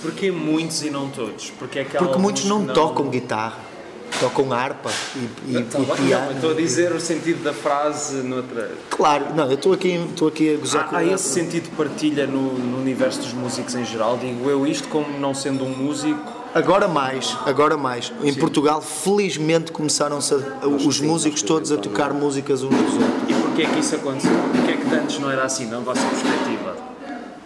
[0.01, 1.51] Porquê muitos e não todos?
[1.57, 3.75] Porque, é Porque muitos não, não tocam guitarra
[4.19, 5.19] tocam harpa e,
[5.51, 6.25] e, então, e piano.
[6.27, 8.71] Não, estou a dizer o sentido da frase noutra.
[8.89, 11.75] Claro, não, eu estou aqui, estou aqui a gozar há, com Há esse sentido de
[11.75, 15.69] partilha no, no universo dos músicos em geral, digo eu isto como não sendo um
[15.69, 18.13] músico Agora mais, agora mais.
[18.23, 23.03] Em Portugal, felizmente, começaram-se a- os músicos todos a tocar músicas uns dos outros.
[23.29, 24.31] E porquê é que isso aconteceu?
[24.53, 26.77] Porquê é que antes não era assim, na vossa perspectiva?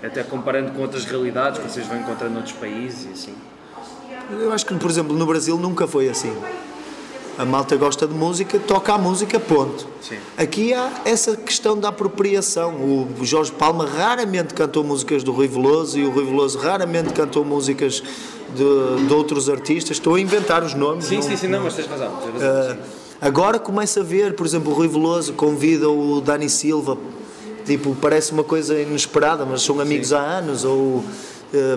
[0.04, 3.34] Até comparando com outras realidades que vocês vão encontrando noutros países e assim.
[4.30, 6.32] Eu acho que, por exemplo, no Brasil nunca foi assim.
[7.40, 9.88] A malta gosta de música, toca a música, ponto.
[10.02, 10.18] Sim.
[10.38, 12.74] Aqui há essa questão da apropriação.
[12.76, 17.46] O Jorge Palma raramente cantou músicas do Rui Veloso e o Rui Veloso raramente cantou
[17.46, 18.04] músicas
[18.54, 19.96] de, de outros artistas.
[19.96, 21.06] Estou a inventar os nomes.
[21.06, 22.12] Sim, não- sim, sim, não, mas tens razão.
[22.18, 22.80] Tens razão sim.
[23.22, 26.98] Agora começa a ver, por exemplo, o Rui Veloso convida o Dani Silva,
[27.66, 31.06] tipo, parece uma coisa inesperada, mas são amigos há anos, ou,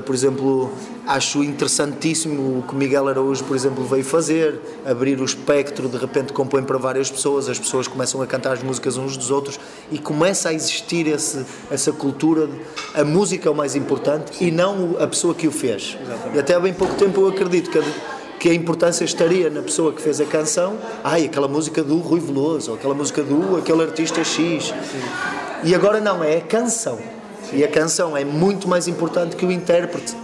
[0.04, 0.70] por exemplo,
[1.06, 6.32] acho interessantíssimo o que Miguel Araújo, por exemplo, veio fazer, abrir o espectro, de repente
[6.32, 9.58] compõe para várias pessoas, as pessoas começam a cantar as músicas uns dos outros
[9.90, 12.60] e começa a existir esse, essa cultura, de,
[12.94, 15.96] a música é o mais importante e não a pessoa que o fez.
[16.34, 17.82] E até há bem pouco tempo eu acredito que a,
[18.38, 22.20] que a importância estaria na pessoa que fez a canção, ai, aquela música do Rui
[22.20, 24.74] Veloso, ou aquela música do aquele artista X.
[25.64, 27.21] E agora não, é a canção.
[27.52, 30.14] E a canção é muito mais importante que o intérprete.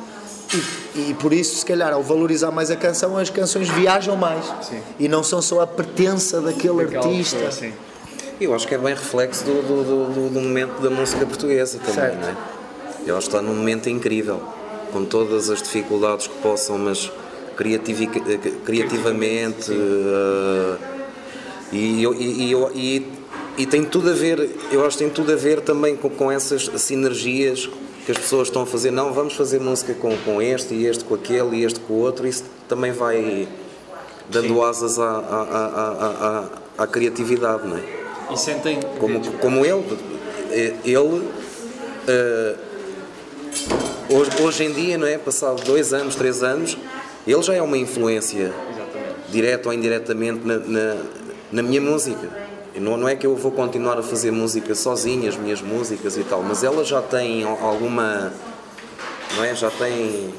[0.95, 4.45] E, e por isso, se calhar, ao valorizar mais a canção, as canções viajam mais.
[4.99, 7.37] E não são só a pertença daquele artista.
[7.37, 7.73] pessoa, assim.
[8.41, 11.95] Eu acho que é bem reflexo do, do, do- do- momento da música portuguesa também,
[11.95, 12.21] Certo.
[12.21, 12.35] não é?
[13.07, 14.41] Eu acho que está num momento incrível,
[14.93, 19.73] com todas as dificuldades que possam, mas eh, criativamente.
[19.73, 20.77] eh,
[21.73, 23.18] e, eu- e, e, eu- e-
[23.59, 26.31] e tem tudo a ver, eu acho que tem tudo a ver também com, com
[26.31, 27.69] essas sinergias
[28.07, 28.93] que as pessoas estão a fazer.
[28.93, 31.97] Não, vamos fazer música com, com este, e este com aquele, e este com o
[31.99, 32.27] outro.
[32.27, 33.49] Isso também vai
[34.31, 37.83] dando asas à, à, à, à, criatividade, não é?
[38.33, 38.79] E sentem.
[39.01, 39.85] como, como ele,
[40.53, 41.29] eh, ele
[42.07, 42.55] eh,
[44.09, 45.19] hoje, hoje em dia, não é?
[45.19, 46.79] Passado dois anos, três anos,
[47.27, 48.55] ele já é uma influência
[49.31, 50.97] direta ou indiretamente na, na,
[51.51, 52.48] na minha música.
[52.81, 56.25] Não, não é que eu vou continuar a fazer música sozinha, as minhas músicas e
[56.25, 58.33] tal, mas ela já al- alguma.
[59.37, 59.55] Não é?
[59.55, 60.33] Já tem.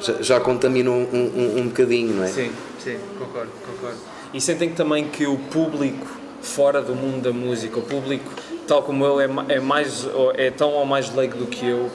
[0.00, 2.28] Já, já contaminou um, um, um bocadinho, não é?
[2.28, 3.98] Sim, sim, concordo, concordo.
[4.32, 6.06] E sentem também que o público
[6.40, 8.30] fora do mundo da música, o público
[8.66, 11.90] tal como eu é, é mais é tão ou mais leigo do que eu,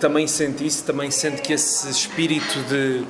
[0.00, 3.04] também sente isso, também sente que esse espírito de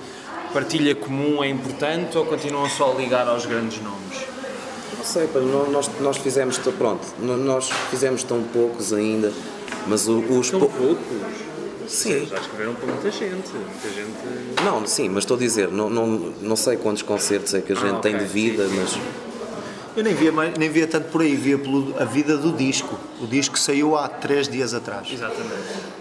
[0.53, 4.04] partilha comum é importante ou continuam só a ligar aos grandes nomes?
[5.05, 9.31] Não sei, pá, nó- nós, nós fizemos, pronto, nó- nós fizemos tão poucos ainda,
[9.87, 11.05] mas o- os pou- poucos.
[11.87, 12.25] Sim.
[12.27, 13.53] Já escreveram para muita gente.
[13.53, 14.64] Muita gente.
[14.64, 16.07] Não, sim, mas estou a dizer, não, não,
[16.40, 18.81] não sei quantos concertos é que a gente Ah, tem ok, de vida, sim, sim.
[18.81, 18.99] mas
[19.97, 22.99] Eu nem via, mais- nem via tanto por aí, via pelo, a vida do disco.
[23.21, 25.07] O disco saiu há três dias atrás.
[25.12, 25.53] Exatamente.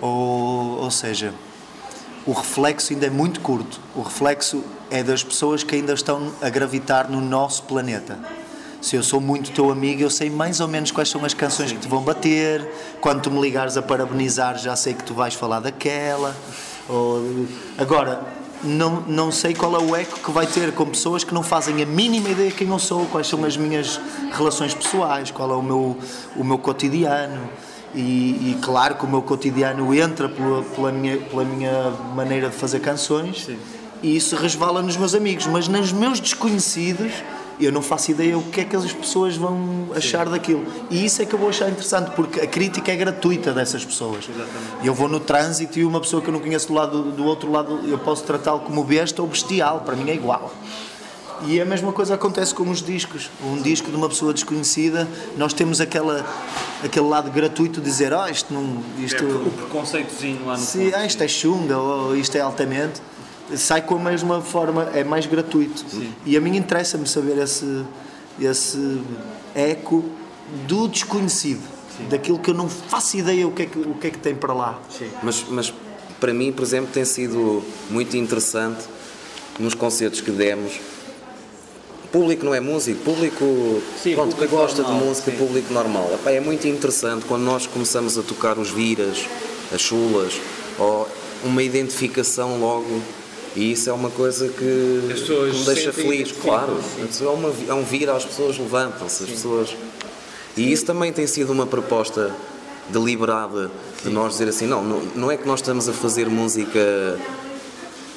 [0.02, 1.32] Ou, ou seja,
[2.26, 3.80] o reflexo ainda é muito curto.
[3.94, 8.18] O reflexo é das pessoas que ainda estão a gravitar no nosso planeta.
[8.84, 11.72] Se eu sou muito teu amigo, eu sei mais ou menos quais são as canções
[11.72, 12.70] que te vão bater.
[13.00, 16.36] Quando tu me ligares a parabenizar, já sei que tu vais falar daquela.
[16.90, 17.46] Ou-
[17.78, 18.22] Agora,
[18.62, 21.82] não, não sei qual é o eco que vai ter com pessoas que não fazem
[21.82, 24.02] a mínima ideia quem eu sou, quais são as minhas
[24.34, 25.98] relações pessoais, qual é o meu,
[26.36, 27.40] o meu cotidiano.
[27.96, 32.56] E, e claro que o meu cotidiano entra pela, pela, minha, pela minha maneira de
[32.58, 33.48] fazer canções
[34.02, 37.14] e isso resvala nos meus amigos, mas nos meus desconhecidos
[37.60, 40.66] eu não faço ideia o que é que as pessoas vão achar daquilo.
[40.90, 44.30] E isso é que eu vou achar interessante, porque a crítica é gratuita dessas pessoas.
[44.84, 47.52] Eu vou no trânsito e uma pessoa que eu não conheço do, lado, do outro
[47.52, 50.52] lado eu posso tratá-lo como besta ou bestial, para mim é igual.
[51.46, 53.30] E a mesma coisa acontece com os discos.
[53.44, 56.26] Um disco de uma pessoa desconhecida, nós temos aquela,
[56.84, 58.82] aquele lado gratuito de dizer, ah, isto não.
[59.04, 63.02] Isto, O preconceitozinho lá no se, ah, isto é chunga ou isto é altamente,
[63.58, 65.86] sai com a mesma forma, é mais gratuito.
[66.26, 67.84] E a mim interessa-me saber esse,
[68.40, 69.02] esse
[69.56, 70.04] eco
[70.68, 71.62] do desconhecido,
[72.10, 74.36] daquilo que eu não faço ideia o que é que, o que, é que tem
[74.36, 74.80] para lá.
[75.22, 75.74] Mas, mas
[76.20, 78.86] para mim, por exemplo, tem sido muito interessante
[79.60, 80.80] nos concertos que demos.
[82.12, 85.38] Público não é músico, público, Sim, pronto, público que gosta normal, de música, sim.
[85.38, 86.12] público normal.
[86.14, 89.26] Epá, é muito interessante quando nós começamos a tocar os viras,
[89.74, 90.40] as chulas,
[90.78, 91.08] ou
[91.44, 93.02] uma identificação logo.
[93.56, 96.80] E isso é uma coisa que, As pessoas que me deixa feliz, identificam, claro.
[97.12, 97.26] sim.
[97.26, 99.76] É, uma, é um vira, as pessoas levantam-se, as pessoas.
[100.58, 102.36] E isso também tem sido uma proposta
[102.90, 103.70] deliberada
[104.04, 107.18] de nós dizer assim, não, não, não é que nós estamos a fazer música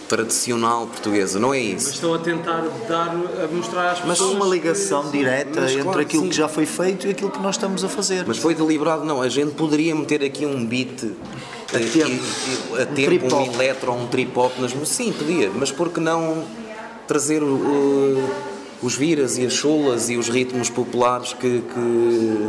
[0.09, 1.94] tradicional portuguesa, não é Mas isso.
[1.94, 4.31] estão a tentar dar, a mostrar às Mas pessoas.
[4.31, 6.29] há uma ligação direta Mas, entre claro, aquilo sim.
[6.29, 8.25] que já foi feito e aquilo que nós estamos a fazer.
[8.27, 11.05] Mas foi deliberado, não, a gente poderia meter aqui um beat
[11.74, 12.09] A tempo.
[12.09, 13.48] e- e a Um tempo, trip-hop.
[13.48, 14.72] um eletro, um trip-hop nas.
[14.88, 16.44] Sim, podia, mas por que não
[17.07, 18.29] trazer o-
[18.83, 21.62] os viras e as chulas e os ritmos populares que.
[21.62, 22.48] que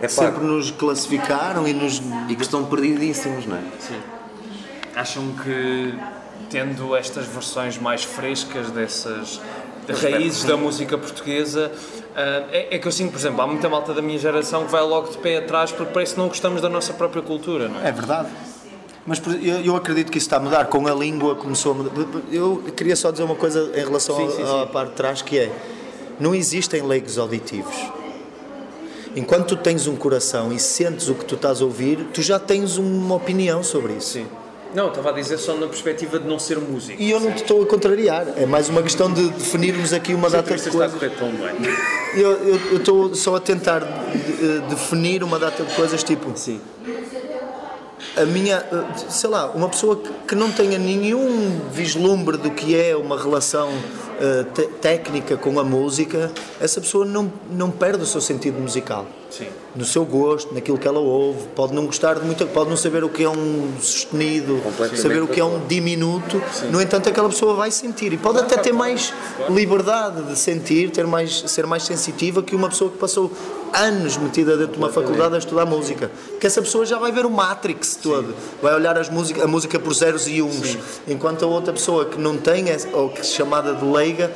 [0.00, 2.00] é pá, Sempre nos classificaram e nos.
[2.28, 3.60] e que estão perdidíssimos, não é?
[3.80, 3.96] Sim.
[4.94, 5.94] Acham que
[6.50, 9.40] tendo estas versões mais frescas dessas
[9.92, 11.70] raízes da música portuguesa,
[12.16, 14.72] ah, é, é que eu sinto, por exemplo, há muita malta da minha geração que
[14.72, 17.80] vai logo de pé atrás porque parece que não gostamos da nossa própria cultura, não
[17.80, 17.88] é?
[17.88, 18.28] É verdade.
[19.06, 19.20] Mas
[19.62, 20.66] eu, acredito que isso está a mudar.
[20.66, 21.90] Com a língua começou a mudar.
[22.32, 25.38] Eu queria só dizer uma coisa em relação Sim, sim, à- parte de trás, que
[25.38, 25.52] é
[26.18, 27.74] não existem leigos auditivos.
[29.14, 32.38] Enquanto tu tens um coração e sentes o que tu estás a ouvir, tu já
[32.38, 34.12] tens uma opinião sobre isso.
[34.14, 34.26] Sim.
[34.74, 37.00] Não, estava a dizer só na perspectiva de não ser músico.
[37.00, 38.26] E eu não te estou a contrariar.
[38.36, 40.92] É mais uma questão de definirmos aqui uma data de está coisas.
[40.92, 41.54] correr tão bem.
[42.16, 44.18] Eu estou só a tentar de-
[44.60, 46.32] de- definir uma data de coisas tipo.
[46.36, 46.60] Sim.
[48.16, 52.94] a minha, eh, sei lá, uma pessoa que, não tenha nenhum vislumbre do que é
[52.96, 53.70] uma relação
[54.20, 59.04] eh, te- técnica com a música, essa pessoa não, não perde o seu sentido musical.
[59.36, 59.48] Sim.
[59.74, 63.02] No seu gosto, naquilo que ela ouve, pode não gostar de muita, pode não saber
[63.02, 64.60] o que é um sustenido,
[64.94, 68.12] saber o que é um diminuto, no entanto aquela pessoa vai sentir.
[68.12, 69.12] E pode até ter mais
[69.50, 73.32] liberdade de sentir, ter mais, ser mais sensitiva que uma pessoa que passou
[73.72, 76.08] anos metida dentro de uma faculdade a estudar música.
[76.40, 79.80] Que essa pessoa já vai ver o Matrix todo, vai olhar as música, a música
[79.80, 83.74] por zeros e uns, enquanto a outra pessoa que não tem, ou que é chamada
[83.74, 84.30] de leiga,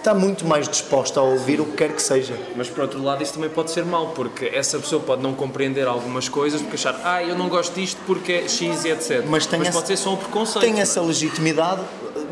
[0.00, 2.34] está muito mais disposta a ouvir o que quer que seja.
[2.56, 5.86] Mas por outro lado, isso também pode ser mau, porque essa pessoa pode não compreender
[5.86, 9.24] algumas coisas, porque achar, ah, eu não gosto disto porque é X e etc.
[9.28, 10.62] Mas tem essa- pode ser só um preconceito.
[10.64, 10.82] tem é?
[10.82, 11.82] essa legitimidade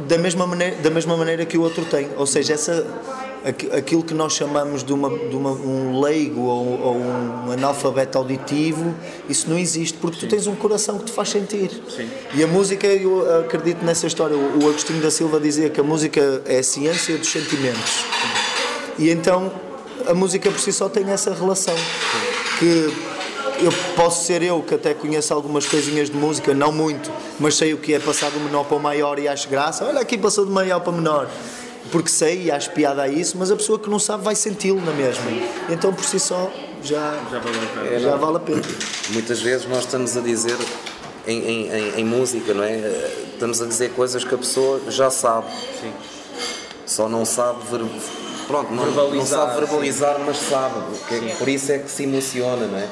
[0.09, 2.09] da mesma maneira, da mesma maneira que o outro tem.
[2.17, 2.87] Ou seja, essa,
[3.77, 8.95] aquilo que nós chamamos de, uma, de uma- um leigo ou, ou um analfabeto auditivo,
[9.29, 11.71] isso não existe, porque tu tens um coração que te faz sentir.
[11.89, 12.09] Sim.
[12.35, 14.37] E a música, eu acredito nessa história.
[14.37, 18.05] O Agostinho da Silva dizia que a música é a ciência dos sentimentos.
[18.99, 19.51] E então
[20.07, 21.75] a música por si só tem essa relação.
[22.59, 22.93] Que
[23.61, 27.73] eu posso ser eu que até conheço algumas coisinhas de música, não muito, mas sei
[27.75, 29.85] o que é passar do menor para o maior e acho graça.
[29.85, 31.29] Olha aqui passou do maior para o menor.
[31.91, 34.81] Porque sei e acho piada a isso, mas a pessoa que não sabe vai senti-lo
[34.85, 35.25] na mesma.
[35.69, 36.51] Então por si só
[36.83, 37.99] já, Já valeu a pena.
[38.01, 38.63] já vale a pena.
[39.11, 40.57] Muitas vezes nós estamos a dizer
[41.27, 42.77] em, em- em- em música, não é?
[43.33, 45.47] Estamos a dizer coisas que a pessoa já sabe.
[45.81, 45.93] Sim.
[46.87, 47.85] Só não sabe ver,
[48.47, 50.81] pronto, não, não Verbalizar, sabe verbalizar, mas sabe.
[51.09, 52.87] Que- Por isso é que se emociona, não é?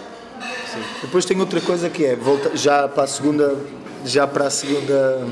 [1.02, 3.56] Depois tem outra coisa que é, volta, já para a segunda,
[4.04, 5.26] já para a segunda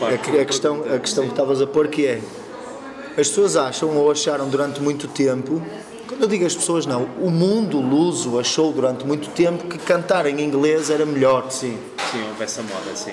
[0.00, 2.20] a, a questão, a questão que estavas a pôr que é
[3.16, 5.62] as pessoas acham ou acharam durante muito tempo,
[6.08, 10.26] quando eu digo as pessoas não, o mundo luso achou durante muito tempo que cantar
[10.26, 11.50] em inglês era melhor.
[11.50, 11.78] Sim,
[12.10, 13.12] sim, houve essa moda, sim.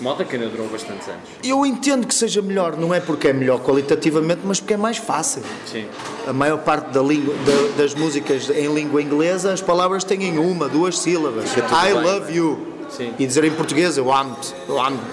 [0.00, 1.22] Moda que ainda durou bastantes anos.
[1.42, 4.96] Eu entendo que seja melhor, não é porque é melhor qualitativamente, mas porque é mais
[4.98, 5.42] fácil.
[5.70, 5.86] Sim.
[6.26, 10.68] A maior parte da língua, da- das músicas em língua inglesa, as palavras têm uma,
[10.68, 11.48] duas sílabas.
[11.50, 12.36] Tudo I bem, love é?
[12.36, 12.66] you.
[12.90, 13.14] Sim.
[13.18, 15.04] E dizer em português, eu amo-te, eu amo-te.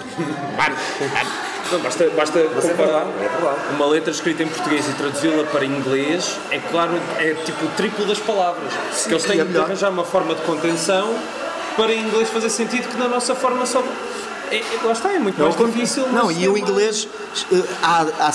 [1.72, 3.60] Não, basta, basta Mas é comparar verdade, é verdade.
[3.74, 8.04] uma letra escrita em português e traduzi-la para inglês, é claro, é tipo o triplo
[8.04, 8.72] das palavras.
[9.06, 9.64] que eles têm é melhor.
[9.64, 11.14] arranjar uma forma de contenção
[11.76, 13.82] para em inglês fazer sentido que na nossa forma só.
[14.50, 16.06] É, é, lá está, é muito mais difícil.
[16.08, 17.08] Não, e é o inglês,
[17.50, 18.32] eh, há, há,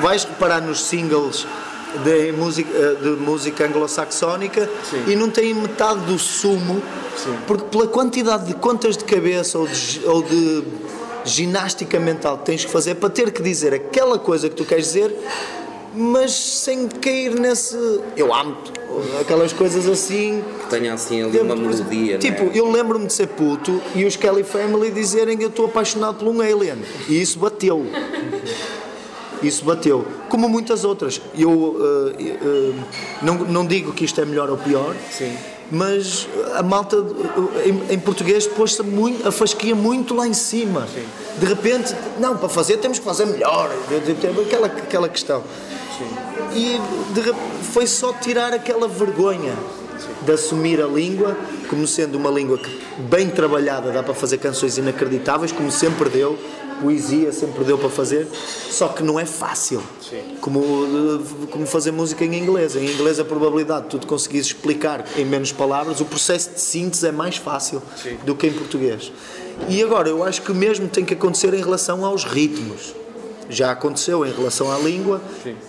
[0.00, 1.44] vais reparar nos singles
[2.04, 5.04] de música, eh, de música anglo-saxónica Sim.
[5.08, 6.80] e não tem metade do sumo,
[7.48, 10.62] porque pela quantidade de contas de cabeça ou de, ou de
[11.26, 14.86] ginástica mental que tens que fazer para ter que dizer aquela coisa que tu queres
[14.86, 15.14] dizer,
[15.94, 17.76] mas sem cair nesse
[18.16, 18.72] eu amo-te,
[19.20, 20.44] aquelas coisas assim.
[20.60, 22.58] Que tenha assim ali uma melodia, Tipo, não é?
[22.58, 26.40] eu lembro-me de ser puto e os Kelly Family dizerem eu estou apaixonado por um
[26.40, 26.78] alien.
[27.08, 27.86] E isso bateu.
[29.42, 30.06] Isso bateu.
[30.28, 31.20] Como muitas outras.
[31.36, 32.72] Eu eh, eh,
[33.22, 35.36] não, não digo que isto é melhor ou pior, Sim.
[35.70, 40.86] Mas a malta eh, em, em português pôs-se muito, a fasquia muito lá em cima.
[41.38, 43.70] De repente, não, para fazer temos que fazer melhor.
[44.46, 45.42] Aquela, aquela questão.
[46.54, 46.80] E
[47.14, 47.34] de
[47.72, 49.54] foi só tirar aquela vergonha
[50.22, 51.36] de assumir a língua
[51.68, 56.38] como sendo uma língua que, bem trabalhada, dá para fazer canções inacreditáveis, como sempre deu,
[56.80, 58.26] poesia sempre deu para fazer,
[58.70, 59.82] só que não é fácil.
[60.40, 62.76] Como, eh, como fazer música em inglês.
[62.76, 66.60] Em inglês, a probabilidade de tu te conseguires explicar em menos palavras, o processo de
[66.60, 67.82] síntese é mais fácil
[68.24, 69.12] do que em português.
[69.68, 72.94] E agora, eu acho que mesmo tem que acontecer em relação aos ritmos.
[73.48, 75.20] Já aconteceu em relação à língua,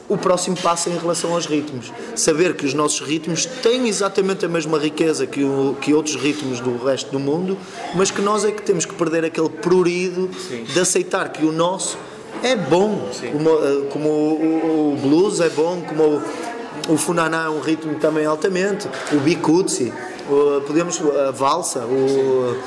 [0.08, 1.92] o próximo passo é em relação aos ritmos.
[2.16, 6.60] Saber que os nossos ritmos têm exatamente a mesma riqueza que, o, que outros ritmos
[6.60, 7.58] do resto do mundo,
[7.96, 10.30] mas que nós é que temos que perder aquele prurido
[10.74, 11.98] de aceitar que o nosso
[12.44, 17.50] é bom, como, eh, como o, o blues é bom, como o, o funaná é
[17.50, 19.92] um ritmo também altamente, o bikutsi,
[20.30, 22.58] o, podemos a valsa, o, o,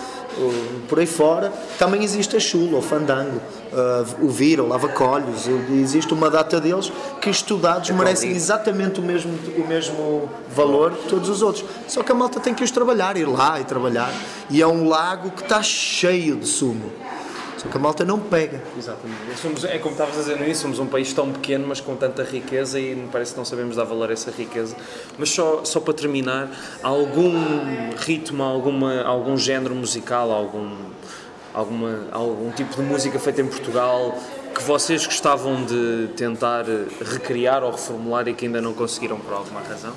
[0.89, 3.41] por aí fora, também existe a chula, o fandango,
[3.73, 9.33] uh, o vira, o lava-colhos, existe uma data deles que estudados merecem exatamente o mesmo,
[9.57, 11.65] o mesmo valor que todos os outros.
[11.89, 14.13] Só que a malta tem que os trabalhar, ir lá e trabalhar.
[14.49, 16.91] E é um lago que está cheio de sumo.
[17.61, 18.63] Só que a malta não pega.
[18.79, 19.39] Exatamente.
[19.39, 21.95] Somos, é como estavas a dizer no início, somos um país tão pequeno, mas com
[21.95, 24.75] tanta riqueza e me parece que não sabemos dar valor a essa riqueza.
[25.19, 26.51] Mas só, só para terminar,
[26.83, 27.35] algum
[27.99, 30.75] ritmo, alguma, algum género musical, algum,
[31.53, 34.19] alguma, algum tipo de música feita em Portugal
[34.55, 36.65] que vocês gostavam de tentar
[37.13, 39.93] recriar ou reformular e que ainda não conseguiram por alguma razão?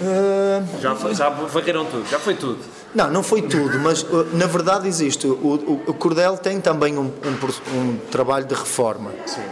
[0.00, 0.80] Uh...
[0.80, 2.60] Já, foi, já varreram tudo, já foi tudo.
[2.94, 5.26] Não, não foi tudo, mas uh, na verdade existe.
[5.26, 9.12] O, o, o Cordel tem também um, um, um, trabalho de reforma.
[9.24, 9.42] Sim.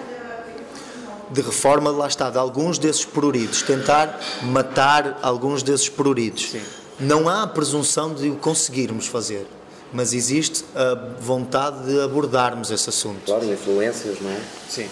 [1.30, 3.62] De reforma, lá está, de alguns desses pruridos.
[3.62, 6.50] Tentar matar alguns desses pruridos.
[6.50, 6.60] Sim.
[6.98, 9.46] Não há a presunção de o conseguirmos fazer,
[9.90, 13.22] mas existe a vontade de abordarmos esse assunto.
[13.24, 14.40] Claro, influências, não é?
[14.68, 14.88] Sim.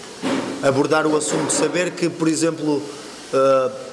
[0.62, 2.82] Abordar o assunto, saber que, por exemplo.
[3.32, 3.88] Uh,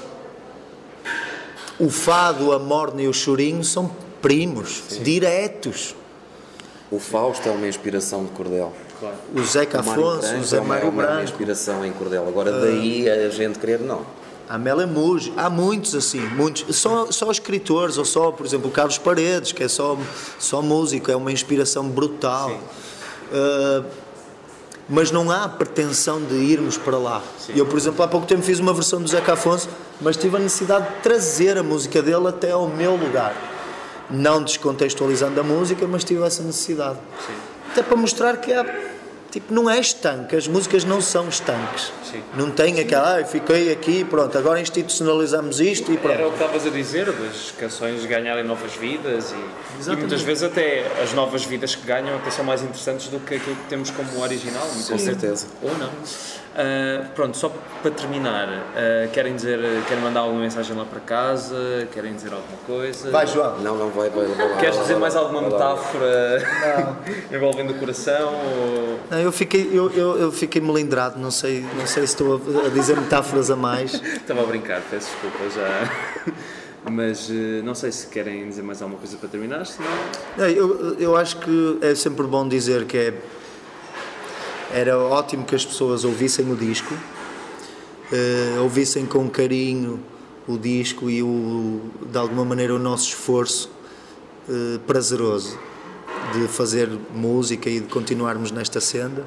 [1.78, 3.92] o fado, a morna e o chorinho são
[4.26, 5.04] primos, Sim.
[5.04, 5.96] diretos.
[6.90, 8.74] O Fausto é uma inspiração de Cordel.
[9.00, 9.16] Claro.
[9.36, 11.14] O Zeca Afonso, o Zé Mário é uma, Branco.
[11.14, 12.28] uma inspiração em Cordel.
[12.28, 14.02] Agora, daí a gente querer, não.
[14.50, 16.76] A Amélia Muge, há muitos assim, muitos.
[16.76, 19.96] Só, só escritores, ou só, por exemplo, o Carlos Paredes, que é só,
[20.40, 22.50] só músico, é uma inspiração brutal.
[23.32, 23.86] Uh,
[24.90, 27.22] mas não há pretensão de irmos para lá.
[27.40, 27.54] Sim.
[27.56, 29.70] Eu, por exemplo, há pouco tempo fiz uma versão do Zeca Afonso,
[30.02, 33.54] mas tive a necessidade de trazer a música dele até ao meu lugar
[34.10, 36.98] não descontextualizando a música, mas tive essa necessidade.
[37.26, 37.34] Sim.
[37.72, 38.64] Até para mostrar que há,
[39.32, 41.92] tipo, não é estanque, as músicas não são estanques.
[42.10, 42.22] Sim.
[42.36, 46.14] Não tem aquela, ah, fiquei aqui, pronto, agora institucionalizamos isto e pronto.
[46.14, 50.44] Era o que estavas a dizer, das canções ganharem novas vidas e, e, muitas vezes
[50.44, 53.92] até as novas vidas que ganham até são mais interessantes do que aquilo que temos
[53.92, 54.68] como original.
[54.68, 55.48] Com certeza.
[55.62, 55.90] Ou não.
[56.56, 57.52] Uh, pronto, só
[57.82, 61.86] para terminar, uh, querem dizer, querem mandar alguma mensagem lá para casa?
[61.92, 63.12] Querem dizer alguma coisa?
[63.12, 63.60] Vai, João.
[63.60, 66.42] Não, não vai, vai, vai, Queres dizer mais alguma metáfora
[67.30, 68.34] envolvendo o coração?
[68.34, 69.00] Ou...
[69.12, 72.68] Não, eu fiquei, eu, eu, eu, fiquei melindrado, não sei, não sei se estou a,
[72.68, 73.94] a dizer metáforas a mais.
[74.16, 76.34] Estava a brincar, peço desculpa já.
[76.90, 79.90] Mas uh, não sei se querem dizer mais alguma coisa para terminar, senão...
[80.38, 83.14] Não, eu, eu acho que é sempre bom dizer que é
[84.74, 90.00] era ótimo que as pessoas ouvissem o disco, uh, ouvissem com carinho
[90.48, 93.70] o disco e o, de alguma maneira o nosso esforço
[94.48, 95.58] uh, prazeroso
[96.34, 99.26] de fazer música e de continuarmos nesta senda.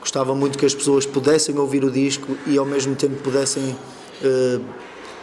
[0.00, 3.76] Gostava muito que as pessoas pudessem ouvir o disco e ao mesmo tempo pudessem
[4.22, 4.64] uh,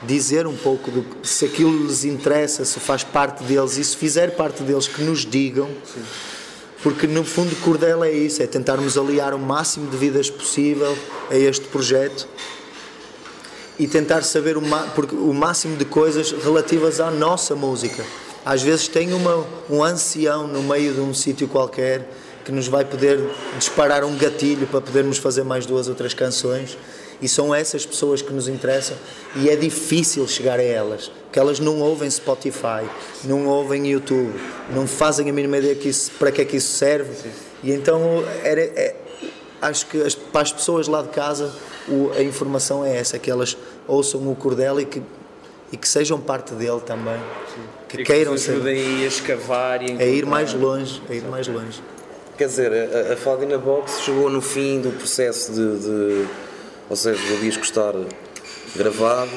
[0.04, 4.36] dizer um pouco do se aquilo lhes interessa, se faz parte deles e se fizer
[4.36, 5.70] parte deles que nos digam.
[5.86, 6.02] Sim
[6.86, 10.96] porque no fundo Cordel é isso, é tentarmos aliar o máximo de vidas possível
[11.32, 12.28] a este projeto
[13.80, 18.06] e tentar saber o, o máximo de coisas relativas à nossa música.
[18.46, 22.08] Às vezes tem uma, um ancião no meio de um sítio qualquer
[22.46, 23.20] que nos vai poder
[23.58, 26.78] disparar um gatilho para podermos fazer mais duas ou três canções
[27.22, 28.98] e são essas pessoas que nos interessam
[29.36, 32.86] e é difícil chegar a elas, porque elas não ouvem Spotify,
[33.24, 34.34] não ouvem YouTube,
[34.74, 37.14] não fazem a mínima ideia que isso, para que é que isso serve.
[37.16, 37.32] Sim.
[37.64, 38.96] E então era, é,
[39.62, 41.52] acho que as, para as pessoas lá de casa
[41.88, 43.58] o, a informação é essa, que elas
[43.88, 45.02] ouçam o Cordel e que,
[45.72, 47.18] e que sejam parte dele também.
[47.54, 47.62] Sim.
[47.88, 48.52] Que, que queiram ser.
[48.52, 51.82] ajudem a escavar e a, a ir mais longe, a ir mais longe.
[52.38, 56.28] Quer dizer, a, a Faldina Box chegou no fim do processo de, de
[56.90, 57.94] ou seja, o disco estar
[58.76, 59.32] gravado,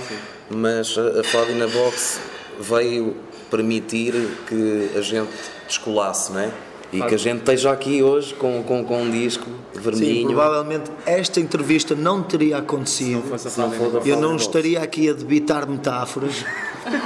[0.50, 2.20] mas a, a Fadina Box
[2.58, 3.16] veio
[3.50, 4.12] permitir
[4.46, 5.30] que a gente
[5.66, 6.50] descolasse, não é?
[6.90, 10.20] E que a gente esteja aqui hoje com, com, com um disco vermelho.
[10.20, 13.16] Sim, provavelmente esta entrevista não teria acontecido.
[13.16, 16.46] Não fosse a não eu não estaria aqui a debitar metáforas.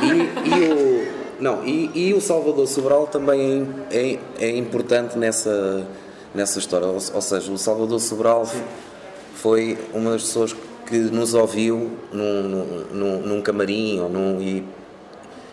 [0.01, 5.85] E, e, o, não, e, e o Salvador Sobral também é, é, é importante nessa,
[6.33, 6.87] nessa história.
[6.87, 8.63] Ou, ou seja, o Salvador Sobral Sim
[9.35, 10.55] foi uma das pessoas
[10.87, 14.65] que nos ouviu num, num, num camarim ou num, e,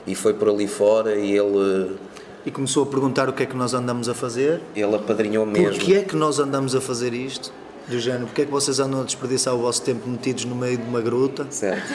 [0.05, 1.97] e foi por ali fora e ele
[2.45, 4.61] e começou a perguntar o que é que nós andamos a fazer.
[4.75, 5.75] Ele apadrinhou mesmo.
[5.75, 7.51] Porquê é que nós andamos a fazer isto?
[7.87, 10.77] Do género, porque é que vocês andam a desperdiçar o vosso tempo metidos no meio
[10.77, 11.47] de uma gruta?
[11.49, 11.91] Certo.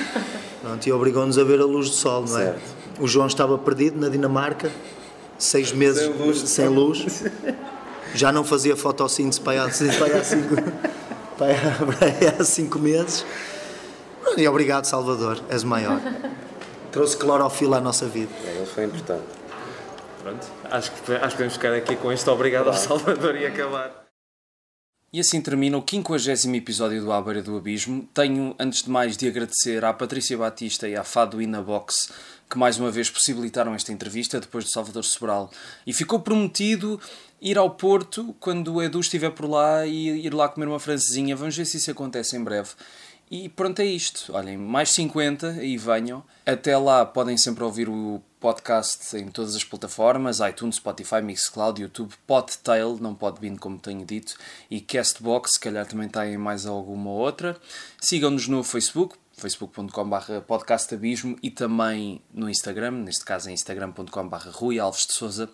[0.61, 2.45] Pronto, e obrigou-nos a ver a luz do sol, não é?
[2.45, 2.63] Certo.
[3.01, 4.71] O João estava perdido na Dinamarca,
[5.39, 6.39] seis meses Sem luz.
[6.39, 7.25] sem luz.
[8.15, 10.55] Já não fazia fotossíntese para aí há, cinco,
[11.39, 13.25] há- para aí há cinco meses.
[14.37, 16.01] E obrigado, Salvador, és o maior.
[16.91, 18.31] Trouxe clorofila à nossa vida.
[18.47, 19.25] É, Ele foi importante.
[20.23, 24.05] Pronto, acho que, acho que podemos ficar aqui com este obrigado ao Salvador e acabar.
[25.13, 28.09] E assim termina o 50 episódio do À Beira do Abismo.
[28.13, 32.11] Tenho, antes de mais, de agradecer à Patrícia Batista e à Fado Box
[32.49, 35.51] que mais uma vez possibilitaram esta entrevista depois de Salvador Sobral.
[35.87, 37.01] E ficou prometido
[37.41, 41.37] ir ao Porto quando o Edu estiver por lá e ir lá comer uma francesinha.
[41.37, 42.71] Vamos ver se isso acontece em breve.
[43.31, 44.33] E pronto, é isto.
[44.33, 46.23] Olhem, mais 50 e venham.
[46.45, 52.15] Até lá podem sempre ouvir o podcast em todas as plataformas: iTunes, Spotify, Mixcloud, YouTube,
[52.27, 54.37] Podtail, não Podbean, como tenho dito,
[54.71, 57.57] e Castbox, se calhar também está em mais alguma outra.
[58.01, 65.07] Sigam-nos no Facebook, facebook.com.br podcastabismo e também no Instagram, neste caso em instagram.com.br Rui Alves
[65.07, 65.51] de Souza.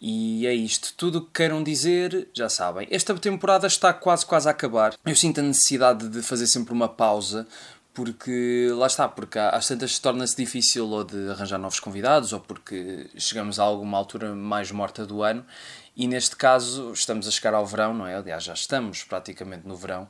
[0.00, 0.94] E é isto.
[0.96, 2.86] Tudo o que queiram dizer, já sabem.
[2.90, 4.94] Esta temporada está quase, quase a acabar.
[5.04, 7.46] Eu sinto a necessidade de fazer sempre uma pausa,
[7.94, 13.08] porque lá está, porque às tantas torna-se difícil ou de arranjar novos convidados, ou porque
[13.16, 15.44] chegamos a alguma altura mais morta do ano.
[15.94, 18.16] E neste caso estamos a chegar ao verão, não é?
[18.16, 20.08] Aliás, já estamos praticamente no verão.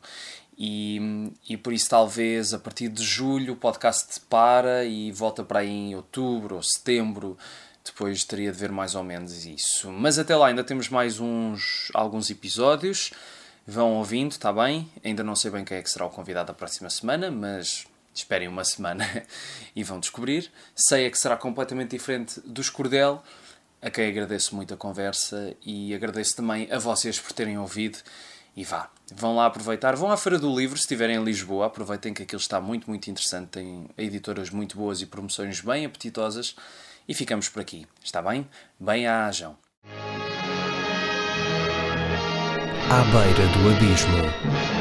[0.56, 5.60] E, e por isso, talvez a partir de julho o podcast para e volta para
[5.60, 7.36] aí em outubro ou setembro.
[7.84, 9.90] Depois teria de ver mais ou menos isso.
[9.90, 13.12] Mas até lá ainda temos mais uns alguns episódios.
[13.66, 14.90] Vão ouvindo, está bem?
[15.04, 18.48] Ainda não sei bem quem é que será o convidado da próxima semana, mas esperem
[18.48, 19.04] uma semana
[19.74, 20.50] e vão descobrir.
[20.74, 23.22] Sei é que será completamente diferente dos Cordel,
[23.80, 27.98] a quem agradeço muito a conversa e agradeço também a vocês por terem ouvido.
[28.54, 29.96] E vá, vão lá aproveitar.
[29.96, 31.66] Vão à Feira do Livro, se estiverem em Lisboa.
[31.66, 33.48] Aproveitem que aquilo está muito, muito interessante.
[33.48, 36.54] Tem editoras muito boas e promoções bem apetitosas.
[37.08, 38.46] E ficamos por aqui, está bem?
[38.78, 39.56] Bem-ajam.
[42.90, 44.71] À beira do abismo.